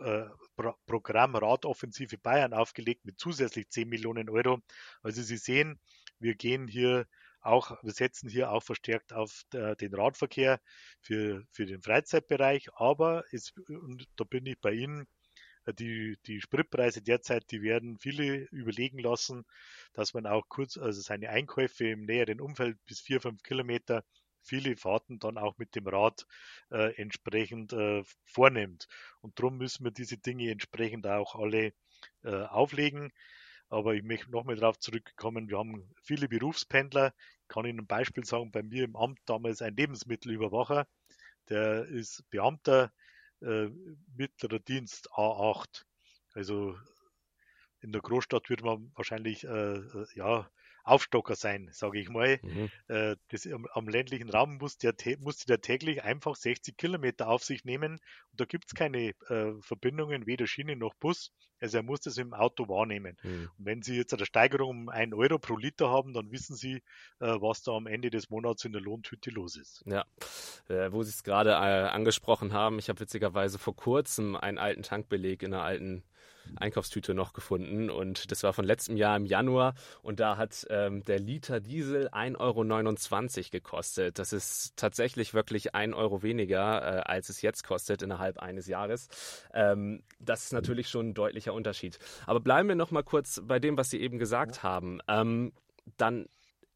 äh, 0.00 0.28
Programm 0.86 1.36
Radoffensive 1.36 2.18
Bayern 2.18 2.52
aufgelegt 2.52 3.04
mit 3.04 3.18
zusätzlich 3.18 3.68
10 3.68 3.88
Millionen 3.88 4.28
Euro. 4.28 4.60
Also 5.02 5.22
Sie 5.22 5.36
sehen, 5.36 5.80
wir 6.18 6.34
gehen 6.34 6.68
hier 6.68 7.06
auch, 7.40 7.82
wir 7.82 7.92
setzen 7.92 8.28
hier 8.28 8.50
auch 8.50 8.62
verstärkt 8.62 9.12
auf 9.12 9.44
den 9.52 9.94
Radverkehr 9.94 10.60
für, 11.00 11.44
für 11.52 11.64
den 11.64 11.80
Freizeitbereich, 11.80 12.68
aber 12.74 13.24
es, 13.30 13.52
und 13.68 14.04
da 14.16 14.24
bin 14.24 14.46
ich 14.46 14.60
bei 14.60 14.72
Ihnen, 14.72 15.06
die, 15.72 16.16
die 16.26 16.40
Spritpreise 16.40 17.02
derzeit, 17.02 17.50
die 17.50 17.62
werden 17.62 17.98
viele 17.98 18.46
überlegen 18.50 18.98
lassen, 18.98 19.44
dass 19.92 20.14
man 20.14 20.26
auch 20.26 20.48
kurz, 20.48 20.76
also 20.76 21.00
seine 21.00 21.30
Einkäufe 21.30 21.88
im 21.88 22.04
näheren 22.04 22.40
Umfeld 22.40 22.78
bis 22.86 23.00
vier, 23.00 23.20
fünf 23.20 23.42
Kilometer 23.42 24.04
viele 24.46 24.76
Fahrten 24.76 25.18
dann 25.18 25.38
auch 25.38 25.58
mit 25.58 25.74
dem 25.74 25.86
Rad 25.88 26.24
äh, 26.70 26.94
entsprechend 26.96 27.72
äh, 27.72 28.02
vornimmt. 28.24 28.86
Und 29.20 29.38
darum 29.38 29.58
müssen 29.58 29.84
wir 29.84 29.90
diese 29.90 30.18
Dinge 30.18 30.50
entsprechend 30.50 31.06
auch 31.06 31.34
alle 31.34 31.72
äh, 32.22 32.42
auflegen. 32.44 33.12
Aber 33.68 33.94
ich 33.94 34.04
möchte 34.04 34.30
nochmal 34.30 34.56
darauf 34.56 34.78
zurückkommen, 34.78 35.48
wir 35.48 35.58
haben 35.58 35.92
viele 36.02 36.28
Berufspendler. 36.28 37.12
Ich 37.42 37.48
kann 37.48 37.66
Ihnen 37.66 37.80
ein 37.80 37.86
Beispiel 37.86 38.24
sagen, 38.24 38.52
bei 38.52 38.62
mir 38.62 38.84
im 38.84 38.94
Amt 38.94 39.18
damals 39.26 39.60
ein 39.60 39.74
Lebensmittelüberwacher, 39.74 40.86
der 41.48 41.84
ist 41.86 42.22
Beamter 42.30 42.92
äh, 43.46 43.70
mittlerer 44.16 44.58
Dienst 44.58 45.10
A8. 45.12 45.84
Also 46.34 46.76
in 47.80 47.92
der 47.92 48.02
Großstadt 48.02 48.50
würde 48.50 48.64
man 48.64 48.92
wahrscheinlich 48.94 49.44
äh, 49.44 49.76
äh 49.76 50.06
ja 50.14 50.50
Aufstocker 50.86 51.34
sein, 51.34 51.68
sage 51.72 51.98
ich 51.98 52.08
mal. 52.08 52.38
Mhm. 52.42 52.70
Äh, 52.88 53.16
das, 53.28 53.46
am, 53.46 53.66
am, 53.72 53.88
ländlichen 53.88 54.30
Raum 54.30 54.58
muss 54.58 54.78
der, 54.78 54.94
musste 55.18 55.46
der 55.46 55.60
täglich 55.60 56.04
einfach 56.04 56.36
60 56.36 56.76
Kilometer 56.76 57.28
auf 57.28 57.42
sich 57.42 57.64
nehmen 57.64 57.92
und 57.92 58.40
da 58.40 58.44
gibt 58.44 58.66
es 58.68 58.74
keine 58.74 59.10
äh, 59.28 59.52
Verbindungen, 59.60 60.26
weder 60.26 60.46
Schiene 60.46 60.76
noch 60.76 60.94
Bus. 60.94 61.32
Also 61.58 61.78
er 61.78 61.82
muss 61.82 62.00
das 62.00 62.18
im 62.18 62.34
Auto 62.34 62.68
wahrnehmen. 62.68 63.16
Mhm. 63.22 63.50
Und 63.58 63.64
wenn 63.64 63.82
Sie 63.82 63.96
jetzt 63.96 64.14
eine 64.14 64.26
Steigerung 64.26 64.68
um 64.68 64.88
1 64.88 65.12
Euro 65.14 65.38
pro 65.38 65.56
Liter 65.56 65.90
haben, 65.90 66.12
dann 66.12 66.30
wissen 66.30 66.54
Sie, 66.54 66.76
äh, 67.18 67.26
was 67.40 67.62
da 67.62 67.72
am 67.72 67.86
Ende 67.86 68.10
des 68.10 68.30
Monats 68.30 68.64
in 68.64 68.72
der 68.72 68.82
Lohntüte 68.82 69.30
los 69.30 69.56
ist. 69.56 69.82
Ja, 69.86 70.04
äh, 70.68 70.92
wo 70.92 71.02
Sie 71.02 71.10
es 71.10 71.24
gerade 71.24 71.50
äh, 71.50 71.88
angesprochen 71.88 72.52
haben, 72.52 72.78
ich 72.78 72.88
habe 72.88 73.00
witzigerweise 73.00 73.58
vor 73.58 73.74
kurzem 73.74 74.36
einen 74.36 74.58
alten 74.58 74.82
Tankbeleg 74.82 75.42
in 75.42 75.52
einer 75.52 75.64
alten 75.64 76.04
Einkaufstüte 76.56 77.14
noch 77.14 77.32
gefunden 77.32 77.90
und 77.90 78.30
das 78.30 78.42
war 78.42 78.52
von 78.52 78.64
letztem 78.64 78.96
Jahr 78.96 79.16
im 79.16 79.26
Januar 79.26 79.74
und 80.02 80.20
da 80.20 80.36
hat 80.36 80.66
ähm, 80.70 81.02
der 81.04 81.18
Liter 81.18 81.60
Diesel 81.60 82.08
1,29 82.08 83.38
Euro 83.38 83.50
gekostet. 83.50 84.18
Das 84.18 84.32
ist 84.32 84.76
tatsächlich 84.76 85.34
wirklich 85.34 85.74
ein 85.74 85.94
Euro 85.94 86.22
weniger, 86.22 86.82
äh, 86.82 87.00
als 87.00 87.28
es 87.28 87.42
jetzt 87.42 87.64
kostet 87.64 88.02
innerhalb 88.02 88.38
eines 88.38 88.66
Jahres. 88.66 89.08
Ähm, 89.52 90.02
das 90.18 90.44
ist 90.44 90.52
natürlich 90.52 90.88
schon 90.88 91.10
ein 91.10 91.14
deutlicher 91.14 91.54
Unterschied. 91.54 91.98
Aber 92.26 92.40
bleiben 92.40 92.68
wir 92.68 92.76
noch 92.76 92.90
mal 92.90 93.02
kurz 93.02 93.42
bei 93.44 93.58
dem, 93.58 93.76
was 93.76 93.90
Sie 93.90 94.00
eben 94.00 94.18
gesagt 94.18 94.62
haben. 94.62 95.00
Ähm, 95.08 95.52
dann 95.96 96.26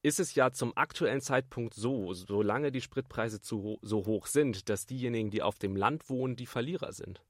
ist 0.02 0.20
es 0.20 0.34
ja 0.34 0.50
zum 0.50 0.76
aktuellen 0.76 1.20
Zeitpunkt 1.20 1.74
so, 1.74 2.14
solange 2.14 2.72
die 2.72 2.80
Spritpreise 2.80 3.40
zu, 3.40 3.78
so 3.82 4.06
hoch 4.06 4.26
sind, 4.26 4.68
dass 4.68 4.86
diejenigen, 4.86 5.30
die 5.30 5.42
auf 5.42 5.58
dem 5.58 5.76
Land 5.76 6.08
wohnen, 6.08 6.36
die 6.36 6.46
Verlierer 6.46 6.92
sind. 6.92 7.22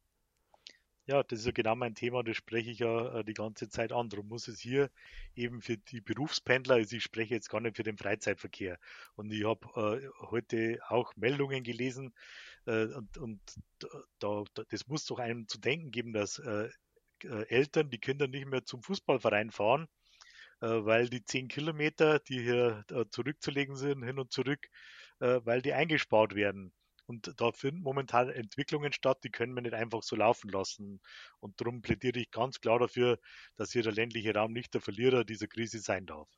Ja, 1.07 1.23
das 1.25 1.41
ist 1.41 1.47
ja 1.47 1.53
genau 1.53 1.75
mein 1.75 1.95
Thema, 1.95 2.23
das 2.23 2.37
spreche 2.37 2.71
ich 2.71 2.79
ja 2.79 3.19
äh, 3.19 3.25
die 3.25 3.35
ganze 3.35 3.69
Zeit 3.69 3.93
an. 3.93 4.09
Darum 4.09 4.29
muss 4.29 4.49
es 4.49 4.61
hier 4.61 4.91
eben 5.35 5.61
für 5.61 5.77
die 5.77 6.01
Berufspendler, 6.01 6.77
also 6.77 6.97
ich 6.97 7.03
spreche 7.03 7.35
jetzt 7.35 7.49
gar 7.49 7.61
nicht 7.61 7.77
für 7.77 7.83
den 7.83 7.97
Freizeitverkehr. 7.99 8.79
Und 9.17 9.33
ich 9.33 9.45
habe 9.45 10.01
äh, 10.03 10.09
heute 10.31 10.79
auch 10.89 11.13
Meldungen 11.17 11.65
gelesen 11.65 12.15
äh, 12.67 12.85
und, 12.87 13.19
und 13.19 13.41
da, 13.81 13.89
da, 14.21 14.45
das 14.69 14.87
muss 14.87 15.05
doch 15.07 15.19
einem 15.19 15.49
zu 15.49 15.59
denken 15.59 15.91
geben, 15.91 16.13
dass 16.13 16.39
äh, 16.39 16.69
äh 17.25 17.47
Eltern 17.49 17.91
die 17.91 17.99
Kinder 17.99 18.29
nicht 18.29 18.47
mehr 18.47 18.65
zum 18.65 18.83
Fußballverein 18.83 19.51
fahren, 19.51 19.89
äh, 20.61 20.69
weil 20.69 21.09
die 21.09 21.25
zehn 21.25 21.49
Kilometer, 21.49 22.21
die 22.21 22.43
hier 22.43 22.85
zurückzulegen 23.11 23.77
sind, 23.77 24.05
hin 24.05 24.19
und 24.19 24.33
zurück, 24.33 24.69
weil 25.19 25.61
die 25.63 25.75
eingespart 25.75 26.35
werden. 26.35 26.73
Und 27.11 27.35
da 27.41 27.51
finden 27.51 27.83
momentan 27.83 28.29
Entwicklungen 28.29 28.93
statt, 28.93 29.19
die 29.25 29.31
können 29.31 29.53
wir 29.53 29.63
nicht 29.63 29.75
einfach 29.75 30.05
so 30.05 30.15
laufen 30.15 30.49
lassen. 30.49 31.01
Und 31.41 31.61
darum 31.61 31.83
plädiere 31.83 32.21
ich 32.21 32.31
ganz 32.31 32.61
klar 32.61 32.79
dafür, 32.79 33.19
dass 33.57 33.73
hier 33.73 33.83
der 33.83 33.91
ländliche 33.91 34.33
Raum 34.33 34.53
nicht 34.53 34.75
der 34.75 34.81
Verlierer 34.81 35.25
dieser 35.25 35.49
Krise 35.49 35.81
sein 35.81 36.07
darf. 36.07 36.29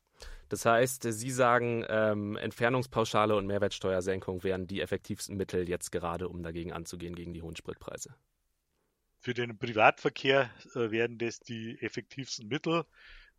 Das 0.49 0.65
heißt, 0.65 1.03
Sie 1.03 1.29
sagen, 1.29 1.85
ähm, 1.89 2.37
Entfernungspauschale 2.37 3.35
und 3.35 3.45
Mehrwertsteuersenkung 3.45 4.43
wären 4.43 4.65
die 4.65 4.81
effektivsten 4.81 5.37
Mittel 5.37 5.69
jetzt 5.69 5.91
gerade, 5.91 6.27
um 6.27 6.41
dagegen 6.41 6.73
anzugehen, 6.73 7.13
gegen 7.13 7.35
die 7.35 7.43
hohen 7.43 7.55
Spritpreise. 7.55 8.15
Für 9.19 9.35
den 9.35 9.59
Privatverkehr 9.59 10.49
äh, 10.73 10.89
wären 10.89 11.19
das 11.19 11.39
die 11.39 11.77
effektivsten 11.81 12.47
Mittel. 12.47 12.83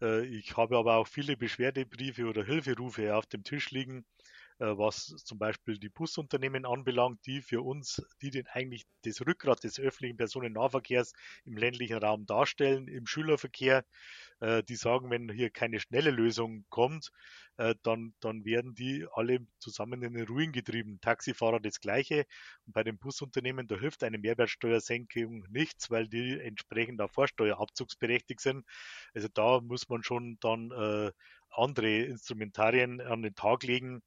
Äh, 0.00 0.24
ich 0.26 0.56
habe 0.56 0.76
aber 0.76 0.98
auch 0.98 1.08
viele 1.08 1.36
Beschwerdebriefe 1.36 2.26
oder 2.26 2.44
Hilferufe 2.44 3.16
auf 3.16 3.26
dem 3.26 3.42
Tisch 3.42 3.72
liegen, 3.72 4.04
was 4.58 5.06
zum 5.24 5.38
Beispiel 5.38 5.78
die 5.78 5.88
Busunternehmen 5.88 6.64
anbelangt, 6.64 7.24
die 7.26 7.42
für 7.42 7.62
uns, 7.62 8.02
die 8.22 8.30
den 8.30 8.46
eigentlich 8.46 8.84
das 9.02 9.20
Rückgrat 9.26 9.64
des 9.64 9.78
öffentlichen 9.78 10.16
Personennahverkehrs 10.16 11.12
im 11.44 11.56
ländlichen 11.56 11.98
Raum 11.98 12.26
darstellen, 12.26 12.88
im 12.88 13.06
Schülerverkehr, 13.06 13.84
äh, 14.40 14.62
die 14.62 14.76
sagen, 14.76 15.10
wenn 15.10 15.30
hier 15.30 15.50
keine 15.50 15.80
schnelle 15.80 16.10
Lösung 16.10 16.64
kommt, 16.68 17.10
äh, 17.56 17.74
dann, 17.82 18.14
dann 18.20 18.44
werden 18.44 18.74
die 18.74 19.06
alle 19.12 19.46
zusammen 19.58 20.02
in 20.02 20.14
den 20.14 20.26
Ruin 20.26 20.52
getrieben. 20.52 21.00
Taxifahrer 21.00 21.60
das 21.60 21.80
Gleiche. 21.80 22.26
Und 22.66 22.72
bei 22.72 22.82
den 22.82 22.98
Busunternehmen, 22.98 23.66
da 23.66 23.76
hilft 23.76 24.02
eine 24.04 24.18
Mehrwertsteuersenkung 24.18 25.46
nichts, 25.50 25.90
weil 25.90 26.08
die 26.08 26.38
entsprechend 26.40 27.00
auf 27.00 27.12
Vorsteuerabzugsberechtigt 27.12 28.40
sind. 28.40 28.64
Also 29.14 29.28
da 29.32 29.60
muss 29.60 29.88
man 29.88 30.02
schon 30.02 30.38
dann 30.40 30.70
äh, 30.70 31.12
andere 31.50 31.98
Instrumentarien 32.02 33.00
an 33.00 33.22
den 33.22 33.34
Tag 33.34 33.62
legen, 33.62 34.02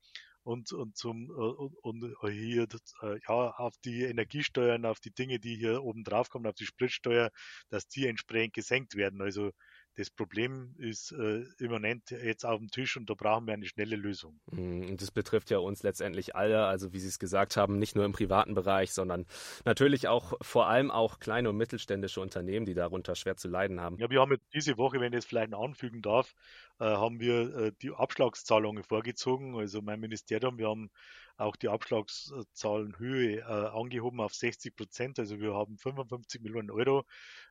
und, 0.48 0.72
und 0.72 0.96
zum 0.96 1.30
und, 1.30 1.76
und 1.82 2.16
hier 2.32 2.68
äh, 3.04 3.20
ja 3.28 3.52
auf 3.58 3.76
die 3.84 4.04
Energiesteuern, 4.04 4.86
auf 4.86 5.02
die 5.02 5.12
Dinge, 5.12 5.40
die 5.40 5.58
hier 5.58 5.84
oben 5.84 6.06
drauf 6.06 6.30
kommen, 6.30 6.48
auf 6.48 6.56
die 6.56 6.66
Spritsteuer, 6.66 7.32
dass 7.70 7.88
die 7.88 8.08
entsprechend 8.08 8.54
gesenkt 8.54 8.96
werden. 8.96 9.22
Also 9.22 9.52
Das 9.98 10.12
Problem 10.12 10.76
ist 10.78 11.12
äh, 11.12 11.44
immanent 11.58 12.12
jetzt 12.12 12.46
auf 12.46 12.60
dem 12.60 12.70
Tisch 12.70 12.98
und 12.98 13.10
da 13.10 13.16
brauchen 13.16 13.48
wir 13.48 13.56
eine 13.56 13.66
schnelle 13.66 13.96
Lösung. 13.96 14.40
Mhm, 14.52 14.92
und 14.92 15.02
das 15.02 15.10
betrifft 15.10 15.50
ja 15.50 15.58
uns 15.58 15.82
letztendlich 15.82 16.36
alle, 16.36 16.66
also 16.66 16.94
wie 16.94 17.00
Sie 17.00 17.08
es 17.08 17.18
gesagt 17.18 17.58
haben, 17.58 17.80
nicht 17.80 17.96
nur 17.96 18.06
im 18.06 18.12
privaten 18.12 18.54
Bereich, 18.54 18.94
sondern 18.94 19.26
natürlich 19.66 20.08
auch 20.08 20.34
vor 20.40 20.68
allem 20.68 20.92
auch 20.92 21.20
kleine 21.20 21.50
und 21.50 21.58
mittelständische 21.58 22.22
Unternehmen, 22.22 22.68
die 22.68 22.76
darunter 22.76 23.16
schwer 23.16 23.38
zu 23.38 23.48
leiden 23.48 23.82
haben. 23.82 23.98
Ja, 23.98 24.08
wir 24.12 24.22
haben 24.22 24.38
diese 24.54 24.78
Woche, 24.78 25.00
wenn 25.00 25.14
ich 25.14 25.20
es 25.20 25.26
vielleicht 25.26 25.56
anfügen 25.56 26.04
darf, 26.04 26.36
äh, 26.80 26.86
haben 26.86 27.20
wir 27.20 27.56
äh, 27.56 27.72
die 27.82 27.92
Abschlagszahlungen 27.92 28.84
vorgezogen. 28.84 29.56
Also 29.56 29.82
mein 29.82 30.00
Ministerium, 30.00 30.60
wir 30.60 30.70
haben 30.70 30.92
auch 31.38 31.56
die 31.56 31.70
Abschlagszahlenhöhe 31.70 33.40
äh, 33.40 33.44
angehoben 33.44 34.20
auf 34.22 34.34
60 34.34 34.76
Prozent. 34.76 35.20
Also 35.20 35.40
wir 35.40 35.54
haben 35.54 35.78
55 35.78 36.42
Millionen 36.42 36.72
Euro 36.72 37.06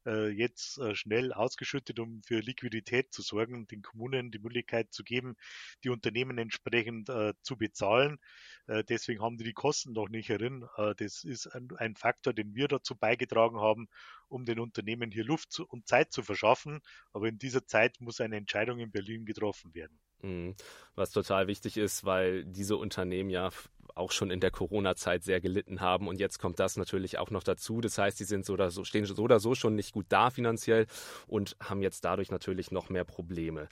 äh, 0.04 0.28
jetzt 0.28 0.78
äh, 0.78 0.94
schnell 0.94 1.32
ausgeschüttet, 1.32 1.98
um 1.98 2.22
für 2.22 2.40
Liquidität 2.40 3.12
zu 3.12 3.22
sorgen, 3.22 3.66
den 3.68 3.82
Kommunen 3.82 4.30
die 4.30 4.38
Möglichkeit 4.38 4.92
zu 4.92 5.04
geben, 5.04 5.36
die 5.84 5.90
Unternehmen 5.90 6.38
entsprechend 6.38 7.08
äh, 7.08 7.34
zu 7.42 7.56
bezahlen. 7.56 8.18
Äh, 8.66 8.84
deswegen 8.84 9.22
haben 9.22 9.38
die 9.38 9.44
die 9.44 9.52
Kosten 9.52 9.92
noch 9.92 10.08
nicht 10.08 10.28
herin. 10.28 10.66
Äh, 10.76 10.94
das 10.96 11.24
ist 11.24 11.46
ein, 11.46 11.68
ein, 11.76 11.96
Faktor, 11.96 12.32
den 12.32 12.54
wir 12.54 12.68
dazu 12.68 12.96
beigetragen 12.96 13.60
haben, 13.60 13.88
um 14.28 14.44
den 14.44 14.58
Unternehmen 14.58 15.10
hier 15.10 15.24
Luft 15.24 15.52
zu, 15.52 15.66
und 15.66 15.86
Zeit 15.86 16.12
zu 16.12 16.22
verschaffen. 16.22 16.80
Aber 17.12 17.28
in 17.28 17.38
dieser 17.38 17.64
Zeit 17.66 18.00
muss 18.00 18.20
eine 18.20 18.36
Entscheidung 18.36 18.80
in 18.80 18.90
Berlin 18.90 19.24
getroffen 19.24 19.74
werden. 19.74 19.98
Mhm. 20.22 20.54
Was 20.94 21.10
total 21.10 21.46
wichtig 21.46 21.76
ist, 21.76 22.04
weil 22.04 22.44
diese 22.44 22.76
Unternehmen 22.76 23.30
ja 23.30 23.50
auch 23.96 24.12
schon 24.12 24.30
in 24.30 24.40
der 24.40 24.50
Corona-Zeit 24.50 25.24
sehr 25.24 25.40
gelitten 25.40 25.80
haben 25.80 26.08
und 26.08 26.20
jetzt 26.20 26.38
kommt 26.38 26.58
das 26.58 26.76
natürlich 26.76 27.18
auch 27.18 27.30
noch 27.30 27.42
dazu. 27.42 27.80
Das 27.80 27.98
heißt, 27.98 28.18
die 28.20 28.24
sind 28.24 28.44
so 28.44 28.52
oder 28.52 28.70
so, 28.70 28.84
stehen 28.84 29.04
so 29.04 29.22
oder 29.22 29.40
so 29.40 29.54
schon 29.54 29.74
nicht 29.74 29.92
gut 29.92 30.06
da 30.08 30.30
finanziell 30.30 30.86
und 31.26 31.56
haben 31.60 31.82
jetzt 31.82 32.04
dadurch 32.04 32.30
natürlich 32.30 32.70
noch 32.70 32.88
mehr 32.88 33.04
Probleme. 33.04 33.68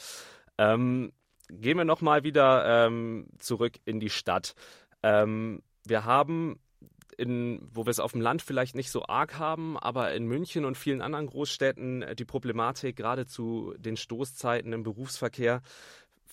Ähm, 0.59 1.13
gehen 1.49 1.77
wir 1.77 1.85
nochmal 1.85 2.25
wieder 2.25 2.87
ähm, 2.87 3.27
zurück 3.39 3.79
in 3.85 4.01
die 4.01 4.11
Stadt. 4.11 4.55
Ähm, 5.03 5.63
wir 5.85 6.05
haben 6.05 6.59
in, 7.17 7.61
wo 7.71 7.87
wir 7.87 7.91
es 7.91 8.01
auf 8.01 8.13
dem 8.13 8.21
Land 8.21 8.43
vielleicht 8.43 8.75
nicht 8.75 8.91
so 8.91 9.07
arg 9.07 9.39
haben, 9.39 9.79
aber 9.79 10.13
in 10.15 10.27
München 10.27 10.65
und 10.65 10.77
vielen 10.77 11.01
anderen 11.01 11.27
Großstädten 11.27 12.03
äh, 12.03 12.17
die 12.17 12.25
Problematik 12.25 12.97
gerade 12.97 13.27
zu 13.27 13.75
den 13.79 13.97
Stoßzeiten 13.97 14.73
im 14.73 14.83
Berufsverkehr. 14.83 15.63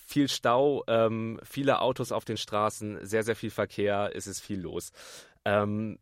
Viel 0.04 0.28
Stau, 0.28 0.84
ähm, 0.88 1.40
viele 1.42 1.80
Autos 1.80 2.12
auf 2.12 2.24
den 2.24 2.36
Straßen, 2.36 3.04
sehr, 3.06 3.22
sehr 3.22 3.36
viel 3.36 3.50
Verkehr, 3.50 4.10
es 4.14 4.26
ist 4.26 4.40
viel 4.40 4.60
los. 4.60 4.92
Ähm, 5.44 5.98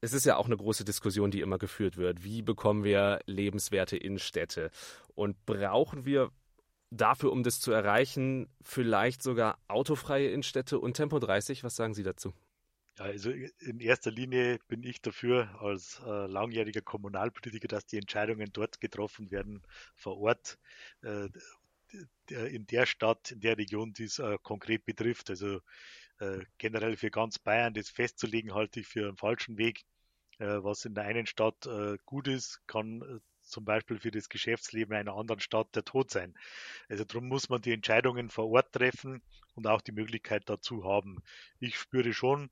es 0.00 0.12
ist 0.12 0.26
ja 0.26 0.36
auch 0.36 0.46
eine 0.46 0.56
große 0.56 0.84
Diskussion, 0.84 1.30
die 1.30 1.40
immer 1.40 1.58
geführt 1.58 1.96
wird. 1.96 2.24
Wie 2.24 2.42
bekommen 2.42 2.82
wir 2.82 3.20
lebenswerte 3.26 3.96
Innenstädte? 3.96 4.70
Und 5.14 5.46
brauchen 5.46 6.04
wir 6.04 6.30
dafür, 6.90 7.32
um 7.32 7.42
das 7.42 7.60
zu 7.60 7.72
erreichen, 7.72 8.48
vielleicht 8.62 9.22
sogar 9.22 9.58
autofreie 9.68 10.30
Innenstädte 10.30 10.78
und 10.78 10.94
Tempo 10.94 11.20
30? 11.20 11.62
Was 11.62 11.76
sagen 11.76 11.94
Sie 11.94 12.02
dazu? 12.02 12.32
Ja, 12.98 13.06
also 13.06 13.30
in 13.30 13.80
erster 13.80 14.10
Linie 14.10 14.58
bin 14.68 14.82
ich 14.82 15.00
dafür 15.00 15.48
als 15.60 16.00
äh, 16.04 16.26
langjähriger 16.26 16.82
Kommunalpolitiker, 16.82 17.68
dass 17.68 17.86
die 17.86 17.96
Entscheidungen 17.96 18.50
dort 18.52 18.80
getroffen 18.80 19.30
werden 19.30 19.62
vor 19.94 20.18
Ort, 20.18 20.58
äh, 21.02 21.28
in 22.28 22.66
der 22.66 22.86
Stadt, 22.86 23.30
in 23.30 23.40
der 23.40 23.58
Region, 23.58 23.92
die 23.92 24.04
es 24.04 24.18
äh, 24.18 24.38
konkret 24.42 24.84
betrifft. 24.84 25.30
Also 25.30 25.60
äh, 26.18 26.40
generell 26.58 26.96
für 26.96 27.10
ganz 27.10 27.38
Bayern 27.38 27.74
das 27.74 27.90
festzulegen, 27.90 28.54
halte 28.54 28.80
ich 28.80 28.86
für 28.86 29.08
einen 29.08 29.16
falschen 29.16 29.58
Weg. 29.58 29.82
Äh, 30.38 30.62
was 30.62 30.84
in 30.84 30.94
der 30.94 31.04
einen 31.04 31.26
Stadt 31.26 31.66
äh, 31.66 31.96
gut 32.04 32.28
ist, 32.28 32.60
kann 32.66 33.20
zum 33.42 33.64
Beispiel 33.64 33.98
für 33.98 34.10
das 34.10 34.28
Geschäftsleben 34.28 34.94
einer 34.94 35.14
anderen 35.14 35.40
Stadt 35.40 35.74
der 35.74 35.84
Tod 35.84 36.10
sein. 36.10 36.34
Also 36.88 37.04
darum 37.04 37.28
muss 37.28 37.48
man 37.48 37.60
die 37.60 37.72
Entscheidungen 37.72 38.30
vor 38.30 38.48
Ort 38.50 38.72
treffen 38.72 39.22
und 39.54 39.66
auch 39.66 39.82
die 39.82 39.92
Möglichkeit 39.92 40.48
dazu 40.48 40.84
haben. 40.84 41.18
Ich 41.58 41.76
spüre 41.78 42.12
schon, 42.12 42.50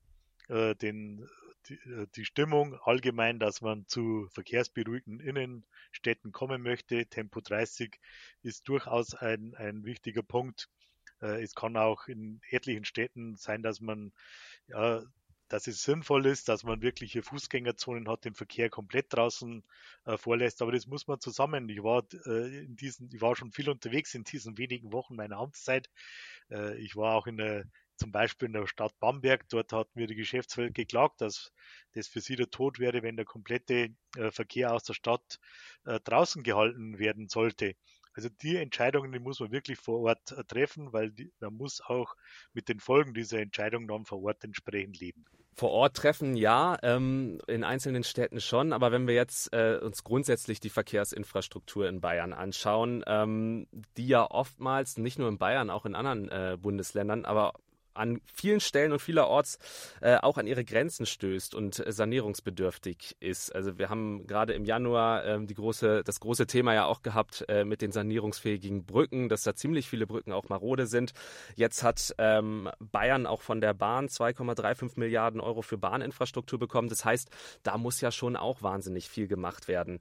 äh, 0.48 0.74
den, 0.74 1.28
die, 1.68 1.74
äh, 1.74 2.06
die, 2.14 2.24
Stimmung 2.24 2.74
allgemein, 2.82 3.38
dass 3.38 3.60
man 3.60 3.86
zu 3.86 4.28
verkehrsberuhigten 4.32 5.20
Innenstädten 5.20 6.32
kommen 6.32 6.62
möchte. 6.62 7.06
Tempo 7.06 7.40
30 7.40 7.98
ist 8.42 8.68
durchaus 8.68 9.14
ein, 9.14 9.54
ein 9.56 9.84
wichtiger 9.84 10.22
Punkt. 10.22 10.68
Äh, 11.20 11.42
es 11.42 11.54
kann 11.54 11.76
auch 11.76 12.08
in 12.08 12.40
etlichen 12.50 12.84
Städten 12.84 13.36
sein, 13.36 13.62
dass 13.62 13.80
man 13.80 14.12
ja, 14.68 15.02
dass 15.50 15.66
es 15.66 15.82
sinnvoll 15.82 16.26
ist, 16.26 16.48
dass 16.48 16.62
man 16.62 16.80
wirkliche 16.80 17.22
Fußgängerzonen 17.22 18.08
hat, 18.08 18.24
den 18.24 18.34
Verkehr 18.34 18.70
komplett 18.70 19.06
draußen 19.12 19.64
äh, 20.04 20.16
vorlässt. 20.16 20.62
Aber 20.62 20.70
das 20.72 20.86
muss 20.86 21.08
man 21.08 21.20
zusammen. 21.20 21.68
Ich 21.68 21.82
war 21.82 22.04
äh, 22.26 22.64
in 22.64 22.76
diesen, 22.76 23.10
ich 23.12 23.20
war 23.20 23.34
schon 23.34 23.50
viel 23.50 23.68
unterwegs 23.68 24.14
in 24.14 24.22
diesen 24.22 24.58
wenigen 24.58 24.92
Wochen 24.92 25.16
meiner 25.16 25.38
Amtszeit. 25.38 25.90
Äh, 26.50 26.78
ich 26.78 26.94
war 26.94 27.16
auch 27.16 27.26
in 27.26 27.36
der 27.36 27.64
zum 28.00 28.12
Beispiel 28.12 28.46
in 28.46 28.54
der 28.54 28.66
Stadt 28.66 28.98
Bamberg, 28.98 29.46
dort 29.50 29.72
hat 29.74 29.94
mir 29.94 30.06
die 30.06 30.14
Geschäftswelt 30.14 30.74
geklagt, 30.74 31.20
dass 31.20 31.52
das 31.92 32.08
für 32.08 32.22
sie 32.22 32.34
der 32.34 32.48
Tod 32.48 32.78
wäre, 32.78 33.02
wenn 33.02 33.16
der 33.16 33.26
komplette 33.26 33.90
äh, 34.16 34.30
Verkehr 34.30 34.72
aus 34.72 34.84
der 34.84 34.94
Stadt 34.94 35.38
äh, 35.84 36.00
draußen 36.00 36.42
gehalten 36.42 36.98
werden 36.98 37.28
sollte. 37.28 37.74
Also 38.14 38.30
die 38.42 38.56
Entscheidungen, 38.56 39.12
die 39.12 39.18
muss 39.18 39.38
man 39.38 39.52
wirklich 39.52 39.78
vor 39.78 40.00
Ort 40.00 40.32
äh, 40.32 40.42
treffen, 40.44 40.94
weil 40.94 41.10
die, 41.10 41.30
man 41.40 41.54
muss 41.54 41.82
auch 41.82 42.14
mit 42.54 42.70
den 42.70 42.80
Folgen 42.80 43.12
dieser 43.12 43.38
Entscheidung 43.38 43.86
dann 43.86 44.06
vor 44.06 44.22
Ort 44.22 44.42
entsprechend 44.44 44.98
leben. 44.98 45.26
Vor 45.52 45.70
Ort 45.70 45.98
treffen 45.98 46.36
ja, 46.36 46.78
ähm, 46.82 47.38
in 47.48 47.64
einzelnen 47.64 48.02
Städten 48.02 48.40
schon, 48.40 48.72
aber 48.72 48.92
wenn 48.92 49.06
wir 49.06 49.14
jetzt 49.14 49.52
uns 49.52 50.04
grundsätzlich 50.04 50.60
die 50.60 50.70
Verkehrsinfrastruktur 50.70 51.86
in 51.86 52.00
Bayern 52.00 52.32
anschauen, 52.32 53.04
ähm, 53.06 53.66
die 53.98 54.06
ja 54.06 54.30
oftmals 54.30 54.96
nicht 54.96 55.18
nur 55.18 55.28
in 55.28 55.38
Bayern, 55.38 55.68
auch 55.68 55.84
in 55.84 55.94
anderen 55.94 56.60
Bundesländern, 56.62 57.26
aber 57.26 57.52
an 58.00 58.20
vielen 58.24 58.60
Stellen 58.60 58.92
und 58.92 59.00
vielerorts 59.00 59.58
äh, 60.00 60.16
auch 60.16 60.38
an 60.38 60.46
ihre 60.46 60.64
Grenzen 60.64 61.06
stößt 61.06 61.54
und 61.54 61.84
äh, 61.86 61.92
sanierungsbedürftig 61.92 63.16
ist. 63.20 63.54
Also 63.54 63.78
wir 63.78 63.90
haben 63.90 64.26
gerade 64.26 64.54
im 64.54 64.64
Januar 64.64 65.24
äh, 65.24 65.46
die 65.46 65.54
große, 65.54 66.02
das 66.04 66.18
große 66.20 66.46
Thema 66.46 66.74
ja 66.74 66.86
auch 66.86 67.02
gehabt 67.02 67.44
äh, 67.48 67.64
mit 67.64 67.82
den 67.82 67.92
sanierungsfähigen 67.92 68.84
Brücken, 68.84 69.28
dass 69.28 69.42
da 69.42 69.54
ziemlich 69.54 69.88
viele 69.88 70.06
Brücken 70.06 70.32
auch 70.32 70.48
marode 70.48 70.86
sind. 70.86 71.12
Jetzt 71.54 71.82
hat 71.82 72.14
ähm, 72.18 72.70
Bayern 72.80 73.26
auch 73.26 73.42
von 73.42 73.60
der 73.60 73.74
Bahn 73.74 74.08
2,35 74.08 74.98
Milliarden 74.98 75.40
Euro 75.40 75.62
für 75.62 75.78
Bahninfrastruktur 75.78 76.58
bekommen. 76.58 76.88
Das 76.88 77.04
heißt, 77.04 77.30
da 77.62 77.78
muss 77.78 78.00
ja 78.00 78.10
schon 78.10 78.36
auch 78.36 78.62
wahnsinnig 78.62 79.08
viel 79.08 79.28
gemacht 79.28 79.68
werden. 79.68 80.00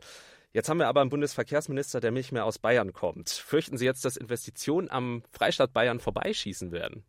Jetzt 0.51 0.67
haben 0.67 0.79
wir 0.79 0.87
aber 0.87 1.01
einen 1.01 1.11
Bundesverkehrsminister, 1.11 1.99
der 1.99 2.11
nicht 2.11 2.31
mehr 2.31 2.45
aus 2.45 2.57
Bayern 2.57 2.91
kommt. 2.91 3.29
Fürchten 3.29 3.77
Sie 3.77 3.85
jetzt, 3.85 4.03
dass 4.03 4.17
Investitionen 4.17 4.89
am 4.89 5.21
Freistaat 5.31 5.73
Bayern 5.73 5.99
vorbeischießen 5.99 6.71
werden? 6.71 7.03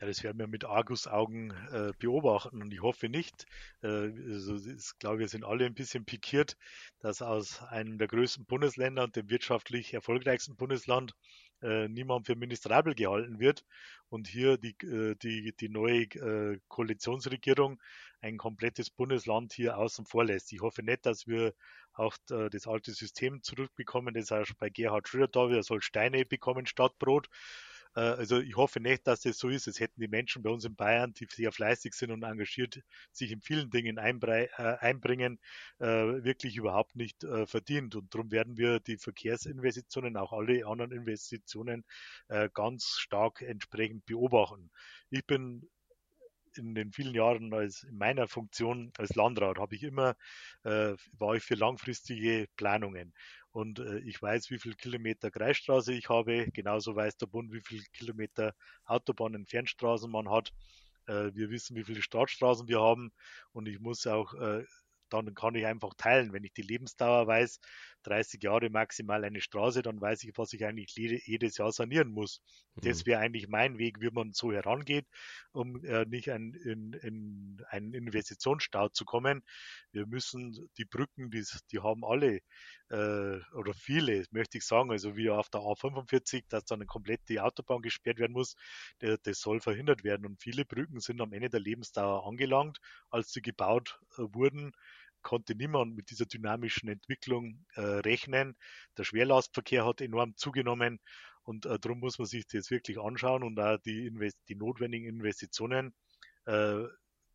Ja, 0.00 0.06
das 0.06 0.22
werden 0.22 0.38
wir 0.38 0.46
mit 0.46 0.64
Argusaugen 0.64 1.50
äh, 1.72 1.92
beobachten 1.98 2.62
und 2.62 2.72
ich 2.72 2.80
hoffe 2.80 3.08
nicht. 3.08 3.46
Äh, 3.82 3.88
also 3.88 4.54
ich 4.54 4.96
glaube, 5.00 5.18
wir 5.18 5.28
sind 5.28 5.44
alle 5.44 5.66
ein 5.66 5.74
bisschen 5.74 6.04
pikiert, 6.04 6.56
dass 7.00 7.20
aus 7.20 7.60
einem 7.62 7.98
der 7.98 8.06
größten 8.06 8.46
Bundesländer 8.46 9.02
und 9.02 9.16
dem 9.16 9.28
wirtschaftlich 9.28 9.94
erfolgreichsten 9.94 10.56
Bundesland 10.56 11.14
äh, 11.62 11.88
niemand 11.88 12.26
für 12.26 12.36
ministrabel 12.36 12.94
gehalten 12.94 13.40
wird 13.40 13.64
und 14.08 14.28
hier 14.28 14.56
die, 14.56 14.76
äh, 14.86 15.16
die, 15.16 15.52
die 15.58 15.68
neue 15.68 16.02
äh, 16.02 16.60
Koalitionsregierung 16.68 17.80
ein 18.20 18.36
komplettes 18.36 18.90
Bundesland 18.90 19.52
hier 19.52 19.78
außen 19.78 20.06
vor 20.06 20.24
lässt. 20.24 20.52
Ich 20.52 20.60
hoffe 20.60 20.84
nicht, 20.84 21.06
dass 21.06 21.26
wir 21.26 21.54
auch 21.92 22.16
äh, 22.30 22.48
das 22.50 22.68
alte 22.68 22.92
System 22.92 23.42
zurückbekommen, 23.42 24.14
das 24.14 24.30
auch 24.30 24.46
bei 24.58 24.70
Gerhard 24.70 25.08
Schröder 25.08 25.26
da, 25.26 25.50
wir 25.50 25.64
soll 25.64 25.82
Steine 25.82 26.24
bekommen 26.24 26.66
statt 26.66 26.96
Brot, 27.00 27.28
also 27.98 28.40
ich 28.40 28.56
hoffe 28.56 28.80
nicht, 28.80 29.06
dass 29.06 29.22
das 29.22 29.38
so 29.38 29.48
ist. 29.48 29.66
Es 29.66 29.80
hätten 29.80 30.00
die 30.00 30.08
Menschen 30.08 30.42
bei 30.42 30.50
uns 30.50 30.64
in 30.64 30.74
Bayern, 30.74 31.12
die 31.14 31.26
sehr 31.30 31.52
fleißig 31.52 31.94
sind 31.94 32.10
und 32.10 32.22
engagiert 32.22 32.80
sich 33.12 33.32
in 33.32 33.40
vielen 33.40 33.70
Dingen 33.70 33.98
äh, 33.98 34.48
einbringen, 34.56 35.38
äh, 35.78 35.86
wirklich 35.86 36.56
überhaupt 36.56 36.96
nicht 36.96 37.24
verdient. 37.46 37.94
Und 37.94 38.14
darum 38.14 38.30
werden 38.30 38.56
wir 38.56 38.80
die 38.80 38.98
Verkehrsinvestitionen, 38.98 40.16
auch 40.16 40.32
alle 40.32 40.66
anderen 40.66 40.92
Investitionen 40.92 41.84
ganz 42.54 42.98
stark 42.98 43.42
entsprechend 43.42 44.04
beobachten. 44.06 44.70
Ich 45.10 45.24
bin 45.26 45.68
in 46.58 46.74
den 46.74 46.92
vielen 46.92 47.14
Jahren 47.14 47.52
als 47.54 47.84
in 47.84 47.96
meiner 47.96 48.28
Funktion 48.28 48.92
als 48.98 49.14
Landrat 49.14 49.58
habe 49.58 49.74
ich 49.74 49.82
immer 49.82 50.16
äh, 50.64 50.94
war 51.12 51.34
ich 51.34 51.42
für 51.42 51.54
langfristige 51.54 52.46
Planungen 52.56 53.14
und 53.52 53.78
äh, 53.78 53.98
ich 54.00 54.20
weiß, 54.20 54.50
wie 54.50 54.58
viel 54.58 54.74
Kilometer 54.74 55.30
Kreisstraße 55.30 55.92
ich 55.92 56.08
habe. 56.08 56.48
Genauso 56.52 56.94
weiß 56.94 57.16
der 57.16 57.26
Bund, 57.26 57.52
wie 57.52 57.60
viel 57.60 57.82
Kilometer 57.92 58.54
Autobahnen, 58.84 59.46
Fernstraßen 59.46 60.10
man 60.10 60.30
hat. 60.30 60.52
Äh, 61.06 61.32
wir 61.34 61.50
wissen, 61.50 61.76
wie 61.76 61.84
viele 61.84 62.02
Startstraßen 62.02 62.68
wir 62.68 62.80
haben 62.80 63.12
und 63.52 63.66
ich 63.66 63.80
muss 63.80 64.06
auch 64.06 64.34
äh, 64.34 64.64
dann 65.10 65.34
kann 65.34 65.54
ich 65.54 65.66
einfach 65.66 65.94
teilen. 65.96 66.32
Wenn 66.32 66.44
ich 66.44 66.52
die 66.52 66.62
Lebensdauer 66.62 67.26
weiß 67.26 67.60
30 68.04 68.42
Jahre 68.42 68.70
maximal 68.70 69.24
eine 69.24 69.40
Straße, 69.40 69.82
dann 69.82 70.00
weiß 70.00 70.24
ich, 70.24 70.32
was 70.36 70.52
ich 70.52 70.64
eigentlich 70.64 70.94
jedes 70.96 71.58
Jahr 71.58 71.72
sanieren 71.72 72.10
muss. 72.10 72.42
Mhm. 72.74 72.80
Das 72.82 73.06
wäre 73.06 73.20
eigentlich 73.20 73.48
mein 73.48 73.78
Weg, 73.78 74.00
wie 74.00 74.10
man 74.10 74.32
so 74.32 74.52
herangeht, 74.52 75.06
um 75.52 75.84
äh, 75.84 76.04
nicht 76.06 76.30
ein, 76.30 76.54
in, 76.54 76.92
in 76.94 77.62
einen 77.68 77.94
Investitionsstau 77.94 78.88
zu 78.88 79.04
kommen. 79.04 79.42
Wir 79.92 80.06
müssen 80.06 80.70
die 80.78 80.84
Brücken, 80.84 81.30
die, 81.30 81.44
die 81.70 81.80
haben 81.80 82.04
alle 82.04 82.40
äh, 82.90 83.40
oder 83.52 83.74
viele, 83.74 84.24
möchte 84.30 84.58
ich 84.58 84.64
sagen, 84.64 84.90
also 84.90 85.16
wie 85.16 85.30
auf 85.30 85.50
der 85.50 85.60
A45, 85.60 86.44
dass 86.48 86.64
dann 86.64 86.86
komplett 86.86 87.20
die 87.28 87.40
Autobahn 87.40 87.82
gesperrt 87.82 88.18
werden 88.18 88.32
muss, 88.32 88.54
der, 89.00 89.18
das 89.18 89.40
soll 89.40 89.60
verhindert 89.60 90.04
werden. 90.04 90.26
Und 90.26 90.40
viele 90.40 90.64
Brücken 90.64 91.00
sind 91.00 91.20
am 91.20 91.32
Ende 91.32 91.50
der 91.50 91.60
Lebensdauer 91.60 92.26
angelangt. 92.26 92.78
Als 93.10 93.32
sie 93.32 93.42
gebaut 93.42 93.98
äh, 94.16 94.22
wurden, 94.32 94.72
konnte 95.22 95.54
niemand 95.54 95.94
mit 95.94 96.10
dieser 96.10 96.26
dynamischen 96.26 96.88
Entwicklung 96.88 97.64
äh, 97.74 97.80
rechnen. 97.80 98.56
Der 98.96 99.04
Schwerlastverkehr 99.04 99.84
hat 99.84 100.00
enorm 100.00 100.36
zugenommen 100.36 101.00
und 101.42 101.66
äh, 101.66 101.78
darum 101.78 102.00
muss 102.00 102.18
man 102.18 102.26
sich 102.26 102.46
das 102.46 102.70
wirklich 102.70 102.98
anschauen 102.98 103.42
und 103.42 103.58
auch 103.58 103.78
die, 103.78 104.06
Invest 104.06 104.38
die 104.48 104.54
notwendigen 104.54 105.06
Investitionen 105.06 105.94
äh, 106.46 106.84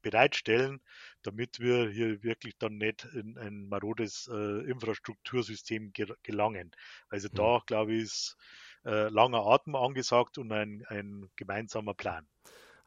bereitstellen, 0.03 0.81
damit 1.23 1.59
wir 1.59 1.89
hier 1.89 2.21
wirklich 2.21 2.55
dann 2.59 2.77
nicht 2.77 3.05
in 3.13 3.37
ein 3.39 3.67
marodes 3.67 4.29
äh, 4.31 4.69
Infrastruktursystem 4.69 5.93
gelangen. 6.21 6.71
Also 7.09 7.29
mhm. 7.31 7.35
da, 7.35 7.61
glaube 7.65 7.93
ich, 7.93 8.03
ist 8.03 8.37
äh, 8.85 9.09
langer 9.09 9.45
Atem 9.47 9.75
angesagt 9.75 10.37
und 10.37 10.51
ein, 10.51 10.85
ein 10.89 11.29
gemeinsamer 11.35 11.95
Plan. 11.95 12.27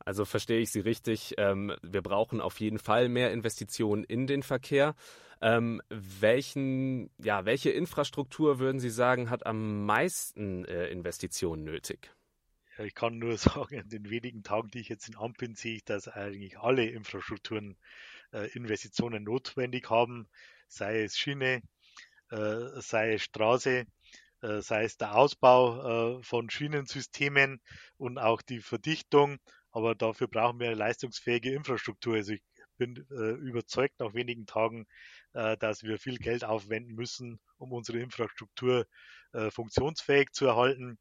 Also 0.06 0.24
verstehe 0.24 0.60
ich 0.60 0.70
Sie 0.70 0.80
richtig. 0.80 1.34
Ähm, 1.36 1.74
wir 1.82 2.00
brauchen 2.00 2.40
auf 2.40 2.60
jeden 2.60 2.78
Fall 2.78 3.08
mehr 3.08 3.32
Investitionen 3.32 4.04
in 4.04 4.26
den 4.28 4.44
Verkehr. 4.44 4.94
Ähm, 5.42 5.82
welchen, 5.90 7.10
ja, 7.18 7.44
welche 7.44 7.70
Infrastruktur 7.70 8.60
würden 8.60 8.78
Sie 8.78 8.88
sagen, 8.88 9.28
hat 9.28 9.44
am 9.44 9.84
meisten 9.84 10.64
äh, 10.64 10.86
Investitionen 10.86 11.64
nötig? 11.64 12.12
ich 12.78 12.94
kann 12.94 13.18
nur 13.18 13.36
sagen, 13.38 13.74
in 13.74 13.88
den 13.88 14.10
wenigen 14.10 14.42
Tagen, 14.42 14.68
die 14.70 14.80
ich 14.80 14.88
jetzt 14.88 15.08
in 15.08 15.16
Amt 15.16 15.38
bin, 15.38 15.54
sehe 15.54 15.76
ich, 15.76 15.84
dass 15.84 16.08
eigentlich 16.08 16.58
alle 16.58 16.86
Infrastrukturen 16.86 17.76
äh, 18.32 18.48
Investitionen 18.52 19.24
notwendig 19.24 19.90
haben, 19.90 20.28
sei 20.68 21.02
es 21.02 21.16
Schiene, 21.16 21.62
äh, 22.30 22.80
sei 22.80 23.14
es 23.14 23.22
Straße, 23.22 23.86
äh, 24.42 24.60
sei 24.60 24.84
es 24.84 24.96
der 24.96 25.16
Ausbau 25.16 26.18
äh, 26.18 26.22
von 26.22 26.50
Schienensystemen 26.50 27.60
und 27.96 28.18
auch 28.18 28.42
die 28.42 28.60
Verdichtung. 28.60 29.38
Aber 29.76 29.94
dafür 29.94 30.26
brauchen 30.26 30.58
wir 30.58 30.68
eine 30.68 30.76
leistungsfähige 30.76 31.52
Infrastruktur. 31.52 32.14
Also 32.14 32.32
ich 32.32 32.42
bin 32.78 33.06
äh, 33.10 33.32
überzeugt 33.32 34.00
nach 34.00 34.14
wenigen 34.14 34.46
Tagen, 34.46 34.86
äh, 35.34 35.56
dass 35.58 35.82
wir 35.82 35.98
viel 35.98 36.16
Geld 36.16 36.44
aufwenden 36.44 36.94
müssen, 36.94 37.38
um 37.58 37.72
unsere 37.72 37.98
Infrastruktur 37.98 38.86
funktionsfähig 39.50 40.32
zu 40.32 40.46
erhalten 40.46 40.98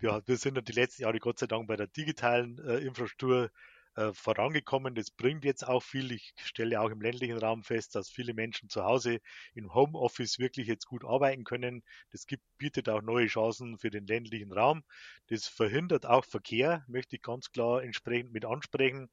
ja, 0.00 0.26
wir 0.26 0.36
sind 0.36 0.56
ja 0.56 0.62
die 0.62 0.72
letzten 0.72 1.02
Jahre 1.02 1.18
Gott 1.18 1.38
sei 1.38 1.46
Dank 1.46 1.68
bei 1.68 1.76
der 1.76 1.86
digitalen 1.88 2.58
äh, 2.66 2.78
Infrastruktur 2.78 3.50
äh, 3.98 4.14
vorangekommen. 4.14 4.94
Das 4.94 5.10
bringt 5.10 5.44
jetzt 5.44 5.66
auch 5.66 5.82
viel. 5.82 6.12
Ich 6.12 6.32
stelle 6.36 6.80
auch 6.80 6.90
im 6.90 7.00
ländlichen 7.00 7.36
Raum 7.36 7.64
fest, 7.64 7.96
dass 7.96 8.08
viele 8.08 8.32
Menschen 8.32 8.68
zu 8.68 8.84
Hause 8.84 9.18
im 9.54 9.74
Homeoffice 9.74 10.38
wirklich 10.38 10.68
jetzt 10.68 10.86
gut 10.86 11.04
arbeiten 11.04 11.42
können. 11.42 11.82
Das 12.12 12.26
gibt, 12.26 12.44
bietet 12.58 12.88
auch 12.88 13.02
neue 13.02 13.26
Chancen 13.26 13.76
für 13.76 13.90
den 13.90 14.06
ländlichen 14.06 14.52
Raum. 14.52 14.84
Das 15.26 15.48
verhindert 15.48 16.06
auch 16.06 16.24
Verkehr, 16.24 16.84
möchte 16.86 17.16
ich 17.16 17.22
ganz 17.22 17.50
klar 17.50 17.82
entsprechend 17.82 18.32
mit 18.32 18.44
ansprechen. 18.44 19.10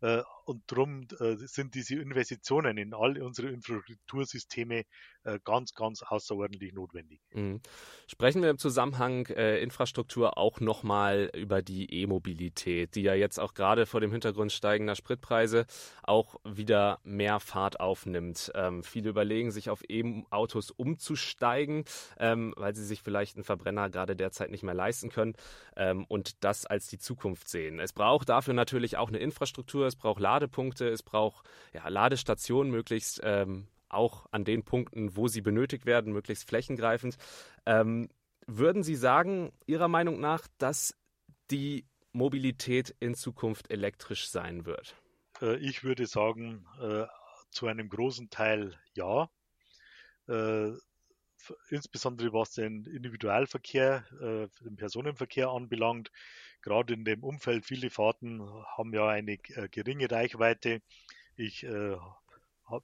Äh, 0.00 0.22
und 0.44 0.64
darum 0.66 1.06
äh, 1.20 1.36
sind 1.36 1.76
diese 1.76 1.94
Investitionen 1.94 2.78
in 2.78 2.94
all 2.94 3.22
unsere 3.22 3.48
Infrastruktursysteme 3.50 4.86
ganz, 5.44 5.74
ganz 5.74 6.02
außerordentlich 6.02 6.72
notwendig. 6.72 7.20
Mhm. 7.32 7.60
Sprechen 8.06 8.42
wir 8.42 8.50
im 8.50 8.58
Zusammenhang 8.58 9.26
äh, 9.26 9.58
Infrastruktur 9.58 10.38
auch 10.38 10.60
nochmal 10.60 11.30
über 11.34 11.62
die 11.62 11.92
E-Mobilität, 11.92 12.94
die 12.94 13.02
ja 13.02 13.14
jetzt 13.14 13.38
auch 13.38 13.54
gerade 13.54 13.86
vor 13.86 14.00
dem 14.00 14.12
Hintergrund 14.12 14.52
steigender 14.52 14.94
Spritpreise 14.94 15.66
auch 16.02 16.36
wieder 16.44 17.00
mehr 17.02 17.40
Fahrt 17.40 17.80
aufnimmt. 17.80 18.52
Ähm, 18.54 18.82
viele 18.82 19.10
überlegen 19.10 19.50
sich 19.50 19.70
auf 19.70 19.82
E-Autos 19.88 20.70
umzusteigen, 20.70 21.84
ähm, 22.18 22.54
weil 22.56 22.74
sie 22.74 22.84
sich 22.84 23.02
vielleicht 23.02 23.36
einen 23.36 23.44
Verbrenner 23.44 23.90
gerade 23.90 24.16
derzeit 24.16 24.50
nicht 24.50 24.62
mehr 24.62 24.74
leisten 24.74 25.10
können 25.10 25.34
ähm, 25.76 26.04
und 26.08 26.44
das 26.44 26.66
als 26.66 26.86
die 26.86 26.98
Zukunft 26.98 27.48
sehen. 27.48 27.80
Es 27.80 27.92
braucht 27.92 28.28
dafür 28.28 28.54
natürlich 28.54 28.96
auch 28.96 29.08
eine 29.08 29.18
Infrastruktur, 29.18 29.86
es 29.86 29.96
braucht 29.96 30.20
Ladepunkte, 30.20 30.88
es 30.88 31.02
braucht 31.02 31.46
ja, 31.72 31.88
Ladestationen 31.88 32.70
möglichst 32.70 33.20
ähm, 33.24 33.66
auch 33.96 34.26
an 34.30 34.44
den 34.44 34.62
Punkten, 34.62 35.16
wo 35.16 35.28
sie 35.28 35.40
benötigt 35.40 35.86
werden, 35.86 36.12
möglichst 36.12 36.48
flächengreifend. 36.48 37.16
Ähm, 37.64 38.08
würden 38.46 38.84
Sie 38.84 38.94
sagen, 38.94 39.52
Ihrer 39.66 39.88
Meinung 39.88 40.20
nach, 40.20 40.46
dass 40.58 40.96
die 41.50 41.84
Mobilität 42.12 42.94
in 43.00 43.14
Zukunft 43.14 43.70
elektrisch 43.70 44.28
sein 44.28 44.66
wird? 44.66 44.94
Äh, 45.42 45.56
ich 45.56 45.84
würde 45.84 46.06
sagen, 46.06 46.66
äh, 46.80 47.06
zu 47.50 47.66
einem 47.66 47.88
großen 47.88 48.30
Teil 48.30 48.78
ja. 48.94 49.28
Äh, 50.28 50.72
insbesondere 51.70 52.32
was 52.32 52.54
den 52.54 52.84
Individualverkehr, 52.86 54.04
den 54.64 54.74
Personenverkehr 54.76 55.48
anbelangt. 55.48 56.10
Gerade 56.60 56.94
in 56.94 57.04
dem 57.04 57.22
Umfeld, 57.22 57.64
viele 57.64 57.88
Fahrten 57.88 58.42
haben 58.76 58.92
ja 58.92 59.06
eine 59.06 59.36
geringe 59.36 60.10
Reichweite. 60.10 60.80
Ich 61.36 61.64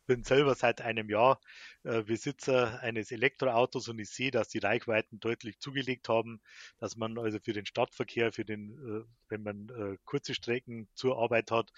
bin 0.07 0.25
selber 0.25 0.55
seit 0.55 0.81
einem 0.81 1.09
Jahr 1.11 1.41
äh, 1.83 2.03
Besitzer 2.03 2.81
eines 2.83 3.11
Elektroautos 3.11 3.89
und 3.89 3.99
ich 3.99 4.11
sehe, 4.11 4.31
dass 4.31 4.49
die 4.49 4.59
Reichweiten 4.59 5.21
deutlich 5.21 5.59
zugelegt 5.59 6.09
haben, 6.09 6.41
dass 6.79 6.97
man 6.97 7.19
also 7.19 7.39
für 7.41 7.53
den 7.53 7.67
Stadtverkehr, 7.67 8.33
für 8.33 8.45
den, 8.45 8.73
äh, 8.79 9.05
wenn 9.29 9.43
man 9.43 9.69
äh, 9.71 9.99
kurze 10.05 10.35
Strecken 10.35 10.89
zur 10.95 11.19
Arbeit 11.19 11.51
hat, 11.51 11.73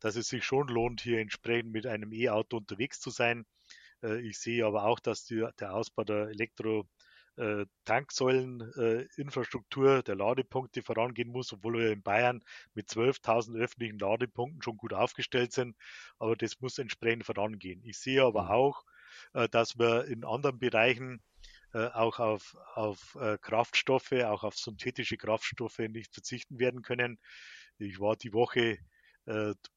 dass 0.00 0.16
es 0.16 0.28
sich 0.28 0.44
schon 0.44 0.68
lohnt, 0.68 1.00
hier 1.00 1.18
entsprechend 1.18 1.72
mit 1.72 1.86
einem 1.86 2.12
E-Auto 2.12 2.56
unterwegs 2.56 3.00
zu 3.00 3.10
sein. 3.10 3.46
Ich 4.24 4.40
sehe 4.40 4.66
aber 4.66 4.82
auch, 4.82 4.98
dass 4.98 5.26
die, 5.26 5.46
der 5.60 5.74
Ausbau 5.74 6.02
der 6.02 6.26
Elektro 6.26 6.88
äh, 7.36 7.66
Tanksäuleninfrastruktur 7.84 9.98
äh, 9.98 10.02
der 10.02 10.16
Ladepunkte 10.16 10.82
vorangehen 10.82 11.30
muss, 11.30 11.52
obwohl 11.52 11.78
wir 11.78 11.92
in 11.92 12.02
Bayern 12.02 12.42
mit 12.74 12.88
12.000 12.88 13.56
öffentlichen 13.58 13.98
Ladepunkten 13.98 14.62
schon 14.62 14.76
gut 14.76 14.92
aufgestellt 14.92 15.52
sind. 15.52 15.76
Aber 16.18 16.36
das 16.36 16.60
muss 16.60 16.78
entsprechend 16.78 17.24
vorangehen. 17.24 17.82
Ich 17.84 17.98
sehe 17.98 18.22
aber 18.22 18.44
mhm. 18.44 18.50
auch, 18.50 18.84
äh, 19.34 19.48
dass 19.48 19.78
wir 19.78 20.06
in 20.06 20.24
anderen 20.24 20.58
Bereichen 20.58 21.22
äh, 21.72 21.86
auch 21.86 22.18
auf, 22.18 22.56
auf 22.74 23.16
Kraftstoffe, 23.40 24.12
auch 24.12 24.44
auf 24.44 24.58
synthetische 24.58 25.16
Kraftstoffe 25.16 25.78
nicht 25.78 26.12
verzichten 26.12 26.58
werden 26.58 26.82
können. 26.82 27.18
Ich 27.78 27.98
war 27.98 28.16
die 28.16 28.34
Woche 28.34 28.76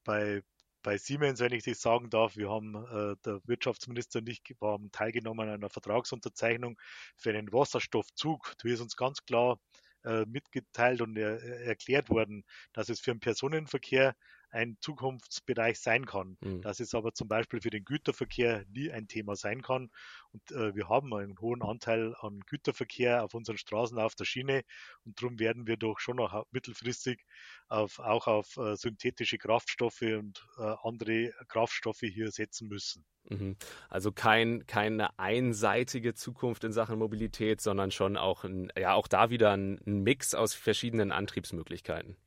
bei, 0.04 0.42
bei 0.86 1.00
Siemens, 1.00 1.40
wenn 1.40 1.52
ich 1.52 1.64
das 1.64 1.82
sagen 1.82 2.12
darf, 2.12 2.38
wir 2.38 2.52
haben, 2.52 2.76
äh, 2.76 3.16
der 3.26 3.42
Wirtschaftsminister 3.46 4.20
und 4.20 4.30
ich 4.30 4.44
haben 4.62 4.92
teilgenommen 4.92 5.50
an 5.50 5.56
einer 5.56 5.70
Vertragsunterzeichnung 5.70 6.80
für 7.18 7.32
einen 7.32 7.52
Wasserstoffzug. 7.52 8.54
Da 8.62 8.70
ist 8.70 8.82
uns 8.82 8.96
ganz 8.96 9.26
klar 9.26 9.60
äh, 10.04 10.26
mitgeteilt 10.28 11.02
und 11.02 11.18
er, 11.18 11.42
erklärt 11.42 12.12
worden, 12.12 12.44
dass 12.72 12.90
es 12.90 13.00
für 13.00 13.12
den 13.12 13.20
Personenverkehr 13.20 14.16
ein 14.56 14.78
Zukunftsbereich 14.80 15.80
sein 15.80 16.06
kann. 16.06 16.38
Mhm. 16.42 16.62
Dass 16.62 16.80
es 16.80 16.96
aber 16.96 17.14
zum 17.14 17.28
Beispiel 17.28 17.62
für 17.62 17.70
den 17.70 17.86
Güterverkehr 17.86 18.66
nie 18.70 18.92
ein 18.92 19.08
Thema 19.08 19.36
sein 19.36 19.62
kann. 19.62 19.90
Und 20.32 20.52
äh, 20.52 20.76
wir 20.76 20.90
haben 20.90 21.14
einen 21.14 21.40
hohen 21.40 21.62
Anteil 21.62 22.16
an 22.22 22.40
Güterverkehr 22.48 23.24
auf 23.24 23.34
unseren 23.34 23.58
Straßen 23.58 24.00
auf 24.00 24.16
der 24.16 24.26
Schiene. 24.26 24.64
Und 25.04 25.22
darum 25.22 25.40
werden 25.40 25.68
wir 25.68 25.78
doch 25.78 26.00
schon 26.00 26.18
noch 26.18 26.46
mittelfristig 26.52 27.24
auf, 27.68 28.00
auch 28.00 28.28
auf 28.28 28.58
äh, 28.58 28.76
synthetische 28.76 29.38
Kraftstoffe 29.38 30.02
und 30.02 30.46
äh, 30.58 30.76
andere 30.84 31.34
Kraftstoffe 31.48 32.00
hier 32.00 32.32
setzen 32.32 32.68
müssen. 32.68 33.06
Mhm. 33.30 33.58
Also 33.90 34.12
kein, 34.12 34.66
keine 34.68 35.18
einseitige 35.18 36.14
Zukunft 36.14 36.64
in 36.64 36.72
Sachen 36.72 37.00
Mobilität, 37.00 37.60
sondern 37.60 37.92
schon 37.92 38.18
auch, 38.18 38.44
ein, 38.44 38.72
ja, 38.78 38.94
auch 38.94 39.08
da 39.08 39.30
wieder 39.30 39.52
ein, 39.52 39.80
ein 39.86 40.04
Mix 40.04 40.34
aus 40.34 40.54
verschiedenen 40.54 41.12
Antriebsmöglichkeiten 41.12 42.18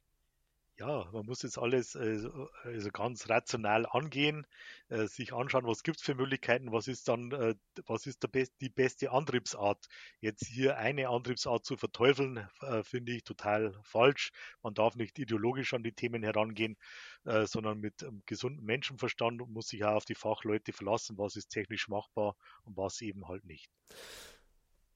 ja, 0.79 1.09
man 1.13 1.27
muss 1.27 1.43
jetzt 1.43 1.59
alles 1.59 1.97
äh, 1.97 2.21
also 2.63 2.91
ganz 2.91 3.29
rational 3.29 3.85
angehen, 3.87 4.47
äh, 4.89 5.07
sich 5.07 5.33
anschauen, 5.33 5.67
was 5.67 5.83
gibt 5.83 5.99
es 5.99 6.05
für 6.05 6.15
Möglichkeiten, 6.15 6.71
was 6.71 6.87
ist 6.87 7.09
dann, 7.09 7.33
äh, 7.33 7.55
was 7.87 8.07
ist 8.07 8.23
der 8.23 8.29
best, 8.29 8.53
die 8.61 8.69
beste 8.69 9.11
Antriebsart. 9.11 9.87
Jetzt 10.21 10.47
hier 10.47 10.79
eine 10.79 11.09
Antriebsart 11.09 11.65
zu 11.65 11.77
verteufeln, 11.77 12.49
äh, 12.61 12.85
finde 12.85 13.13
ich 13.13 13.25
total 13.25 13.77
falsch. 13.83 14.31
Man 14.63 14.75
darf 14.75 14.95
nicht 14.95 15.19
ideologisch 15.19 15.75
an 15.75 15.83
die 15.83 15.93
Themen 15.93 16.23
herangehen, 16.23 16.77
äh, 17.25 17.47
sondern 17.47 17.81
mit 17.81 18.03
ähm, 18.03 18.23
gesundem 18.27 18.65
Menschenverstand 18.65 19.49
muss 19.49 19.69
sich 19.69 19.83
auch 19.85 19.97
auf 19.97 20.05
die 20.05 20.15
Fachleute 20.15 20.73
verlassen, 20.73 21.19
was 21.19 21.35
ist 21.35 21.49
technisch 21.49 21.89
machbar 21.89 22.37
und 22.63 22.77
was 22.77 23.01
eben 23.01 23.27
halt 23.27 23.45
nicht. 23.45 23.69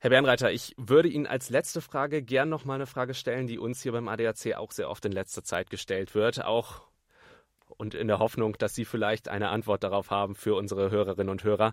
Herr 0.03 0.11
Bernreiter, 0.11 0.51
ich 0.51 0.75
würde 0.77 1.09
Ihnen 1.09 1.29
als 1.29 1.49
letzte 1.49 1.81
Frage 1.81 2.25
gern 2.25 2.49
noch 2.49 2.65
mal 2.65 2.75
eine 2.75 2.89
Frage 2.89 3.15
stellen, 3.15 3.47
die 3.47 3.61
uns 3.61 3.85
hier 3.85 3.93
beim 3.93 4.09
ADAC 4.09 4.57
auch 4.57 4.73
sehr 4.73 4.91
oft 4.91 5.05
in 5.05 5.13
letzter 5.13 5.45
Zeit 5.45 5.71
gestellt 5.71 6.17
wird, 6.17 6.45
auch 6.45 6.89
und 7.69 7.95
in 7.95 8.09
der 8.09 8.19
Hoffnung, 8.19 8.59
dass 8.59 8.75
Sie 8.75 8.85
vielleicht 8.85 9.29
eine 9.29 9.51
Antwort 9.51 9.85
darauf 9.85 10.11
haben 10.11 10.35
für 10.35 10.57
unsere 10.57 10.91
Hörerinnen 10.91 11.29
und 11.31 11.45
Hörer. 11.45 11.73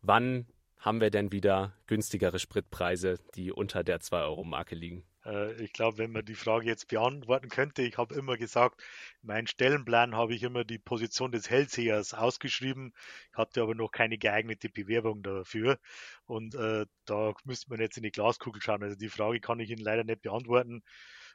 Wann 0.00 0.46
haben 0.78 1.02
wir 1.02 1.10
denn 1.10 1.30
wieder 1.30 1.74
günstigere 1.88 2.38
Spritpreise, 2.38 3.18
die 3.34 3.52
unter 3.52 3.84
der 3.84 4.00
2-Euro-Marke 4.00 4.74
liegen? 4.74 5.04
Äh, 5.24 5.62
ich 5.62 5.72
glaube, 5.72 5.98
wenn 5.98 6.12
man 6.12 6.24
die 6.24 6.34
Frage 6.34 6.66
jetzt 6.66 6.88
beantworten 6.88 7.48
könnte, 7.48 7.82
ich 7.82 7.98
habe 7.98 8.14
immer 8.14 8.36
gesagt, 8.36 8.82
in 9.22 9.28
meinem 9.28 9.46
Stellenplan 9.46 10.16
habe 10.16 10.34
ich 10.34 10.42
immer 10.42 10.64
die 10.64 10.78
Position 10.78 11.32
des 11.32 11.50
Hellsehers 11.50 12.14
ausgeschrieben, 12.14 12.92
hatte 13.32 13.62
aber 13.62 13.74
noch 13.74 13.90
keine 13.90 14.18
geeignete 14.18 14.68
Bewerbung 14.68 15.22
dafür. 15.22 15.78
Und 16.26 16.54
äh, 16.54 16.86
da 17.04 17.34
müsste 17.44 17.70
man 17.70 17.80
jetzt 17.80 17.96
in 17.96 18.02
die 18.02 18.12
Glaskugel 18.12 18.62
schauen. 18.62 18.82
Also 18.82 18.96
die 18.96 19.08
Frage 19.08 19.40
kann 19.40 19.60
ich 19.60 19.70
Ihnen 19.70 19.82
leider 19.82 20.04
nicht 20.04 20.22
beantworten. 20.22 20.82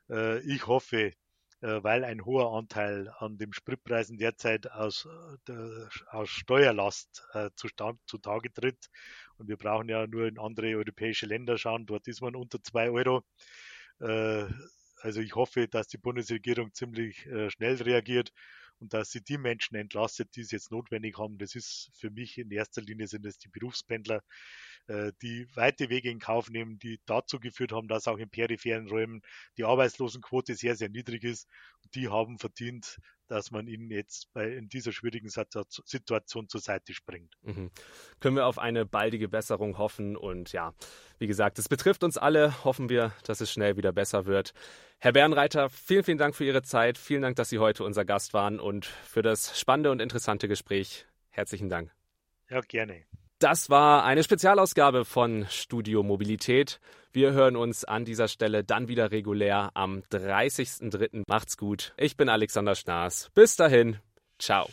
Äh, 0.09 0.39
ich 0.41 0.67
hoffe, 0.67 1.13
äh, 1.61 1.83
weil 1.83 2.03
ein 2.03 2.23
hoher 2.23 2.55
Anteil 2.55 3.11
an 3.17 3.37
den 3.37 3.53
Spritpreisen 3.53 4.17
derzeit 4.17 4.71
aus, 4.71 5.07
äh, 5.49 5.53
aus 6.07 6.29
Steuerlast 6.29 7.23
äh, 7.33 7.49
zutage 7.55 8.53
tritt. 8.53 8.89
Und 9.37 9.47
wir 9.47 9.57
brauchen 9.57 9.89
ja 9.89 10.05
nur 10.07 10.27
in 10.27 10.37
andere 10.39 10.75
europäische 10.75 11.25
Länder 11.25 11.57
schauen, 11.57 11.85
dort 11.85 12.07
ist 12.07 12.21
man 12.21 12.35
unter 12.35 12.61
zwei 12.61 12.89
Euro. 12.91 13.23
Also 13.99 15.21
ich 15.21 15.35
hoffe, 15.35 15.67
dass 15.67 15.87
die 15.87 15.97
Bundesregierung 15.97 16.73
ziemlich 16.73 17.27
schnell 17.49 17.75
reagiert 17.75 18.31
und 18.79 18.93
dass 18.93 19.11
sie 19.11 19.21
die 19.21 19.37
Menschen 19.37 19.75
entlastet, 19.75 20.35
die 20.35 20.41
es 20.41 20.51
jetzt 20.51 20.71
notwendig 20.71 21.17
haben. 21.17 21.37
Das 21.37 21.55
ist 21.55 21.91
für 21.95 22.09
mich 22.09 22.37
in 22.37 22.51
erster 22.51 22.81
Linie 22.81 23.07
sind 23.07 23.25
es 23.25 23.37
die 23.37 23.49
Berufspendler, 23.49 24.17
äh, 24.17 24.21
die 25.21 25.47
weite 25.53 25.89
Wege 25.89 26.09
in 26.09 26.19
Kauf 26.19 26.49
nehmen, 26.49 26.79
die 26.79 26.99
dazu 27.05 27.39
geführt 27.39 27.71
haben, 27.73 27.87
dass 27.87 28.07
auch 28.07 28.17
in 28.17 28.29
peripheren 28.29 28.87
Räumen 28.87 29.21
die 29.57 29.65
Arbeitslosenquote 29.65 30.55
sehr, 30.55 30.75
sehr 30.75 30.89
niedrig 30.89 31.23
ist. 31.23 31.47
Die 31.93 32.09
haben 32.09 32.37
verdient, 32.37 32.97
dass 33.27 33.51
man 33.51 33.67
ihnen 33.67 33.91
jetzt 33.91 34.31
bei, 34.33 34.49
in 34.49 34.69
dieser 34.69 34.91
schwierigen 34.91 35.29
Situation 35.29 36.47
zur 36.47 36.61
Seite 36.61 36.93
springt. 36.93 37.35
Mhm. 37.41 37.71
Können 38.19 38.35
wir 38.37 38.45
auf 38.45 38.57
eine 38.57 38.85
baldige 38.85 39.27
Besserung 39.27 39.77
hoffen 39.77 40.15
und 40.15 40.53
ja, 40.53 40.73
wie 41.19 41.27
gesagt, 41.27 41.59
es 41.59 41.67
betrifft 41.67 42.03
uns 42.03 42.17
alle. 42.17 42.63
Hoffen 42.63 42.89
wir, 42.89 43.13
dass 43.23 43.41
es 43.41 43.51
schnell 43.51 43.75
wieder 43.77 43.91
besser 43.91 44.25
wird. 44.25 44.53
Herr 44.99 45.11
Bernreiter, 45.11 45.69
vielen, 45.69 46.03
vielen 46.03 46.17
Dank 46.17 46.35
für 46.35 46.45
Ihre 46.45 46.63
Zeit. 46.63 46.97
Vielen 46.97 47.21
Dank, 47.21 47.35
dass 47.35 47.49
Sie 47.49 47.59
heute 47.59 47.83
unser 47.83 48.05
Gast 48.05 48.33
waren 48.33 48.59
und 48.59 48.85
für 48.85 49.21
das 49.21 49.59
spannende 49.59 49.91
und 49.91 50.01
interessante 50.01 50.47
Gespräch. 50.47 51.05
Herzlichen 51.29 51.69
Dank. 51.69 51.93
Ja, 52.49 52.61
gerne. 52.61 53.03
Das 53.39 53.69
war 53.69 54.03
eine 54.03 54.23
Spezialausgabe 54.23 55.05
von 55.05 55.45
Studio 55.49 56.01
Mobilität. 56.01 56.79
Wir 57.11 57.33
hören 57.33 57.55
uns 57.55 57.85
an 57.85 58.03
dieser 58.03 58.27
Stelle 58.27 58.63
dann 58.63 58.87
wieder 58.87 59.11
regulär 59.11 59.71
am 59.75 60.01
30.03. 60.11 61.23
Macht's 61.27 61.55
gut. 61.55 61.93
Ich 61.97 62.17
bin 62.17 62.29
Alexander 62.29 62.73
Schnaas. 62.73 63.29
Bis 63.35 63.55
dahin. 63.55 63.97
Ciao. 64.39 64.67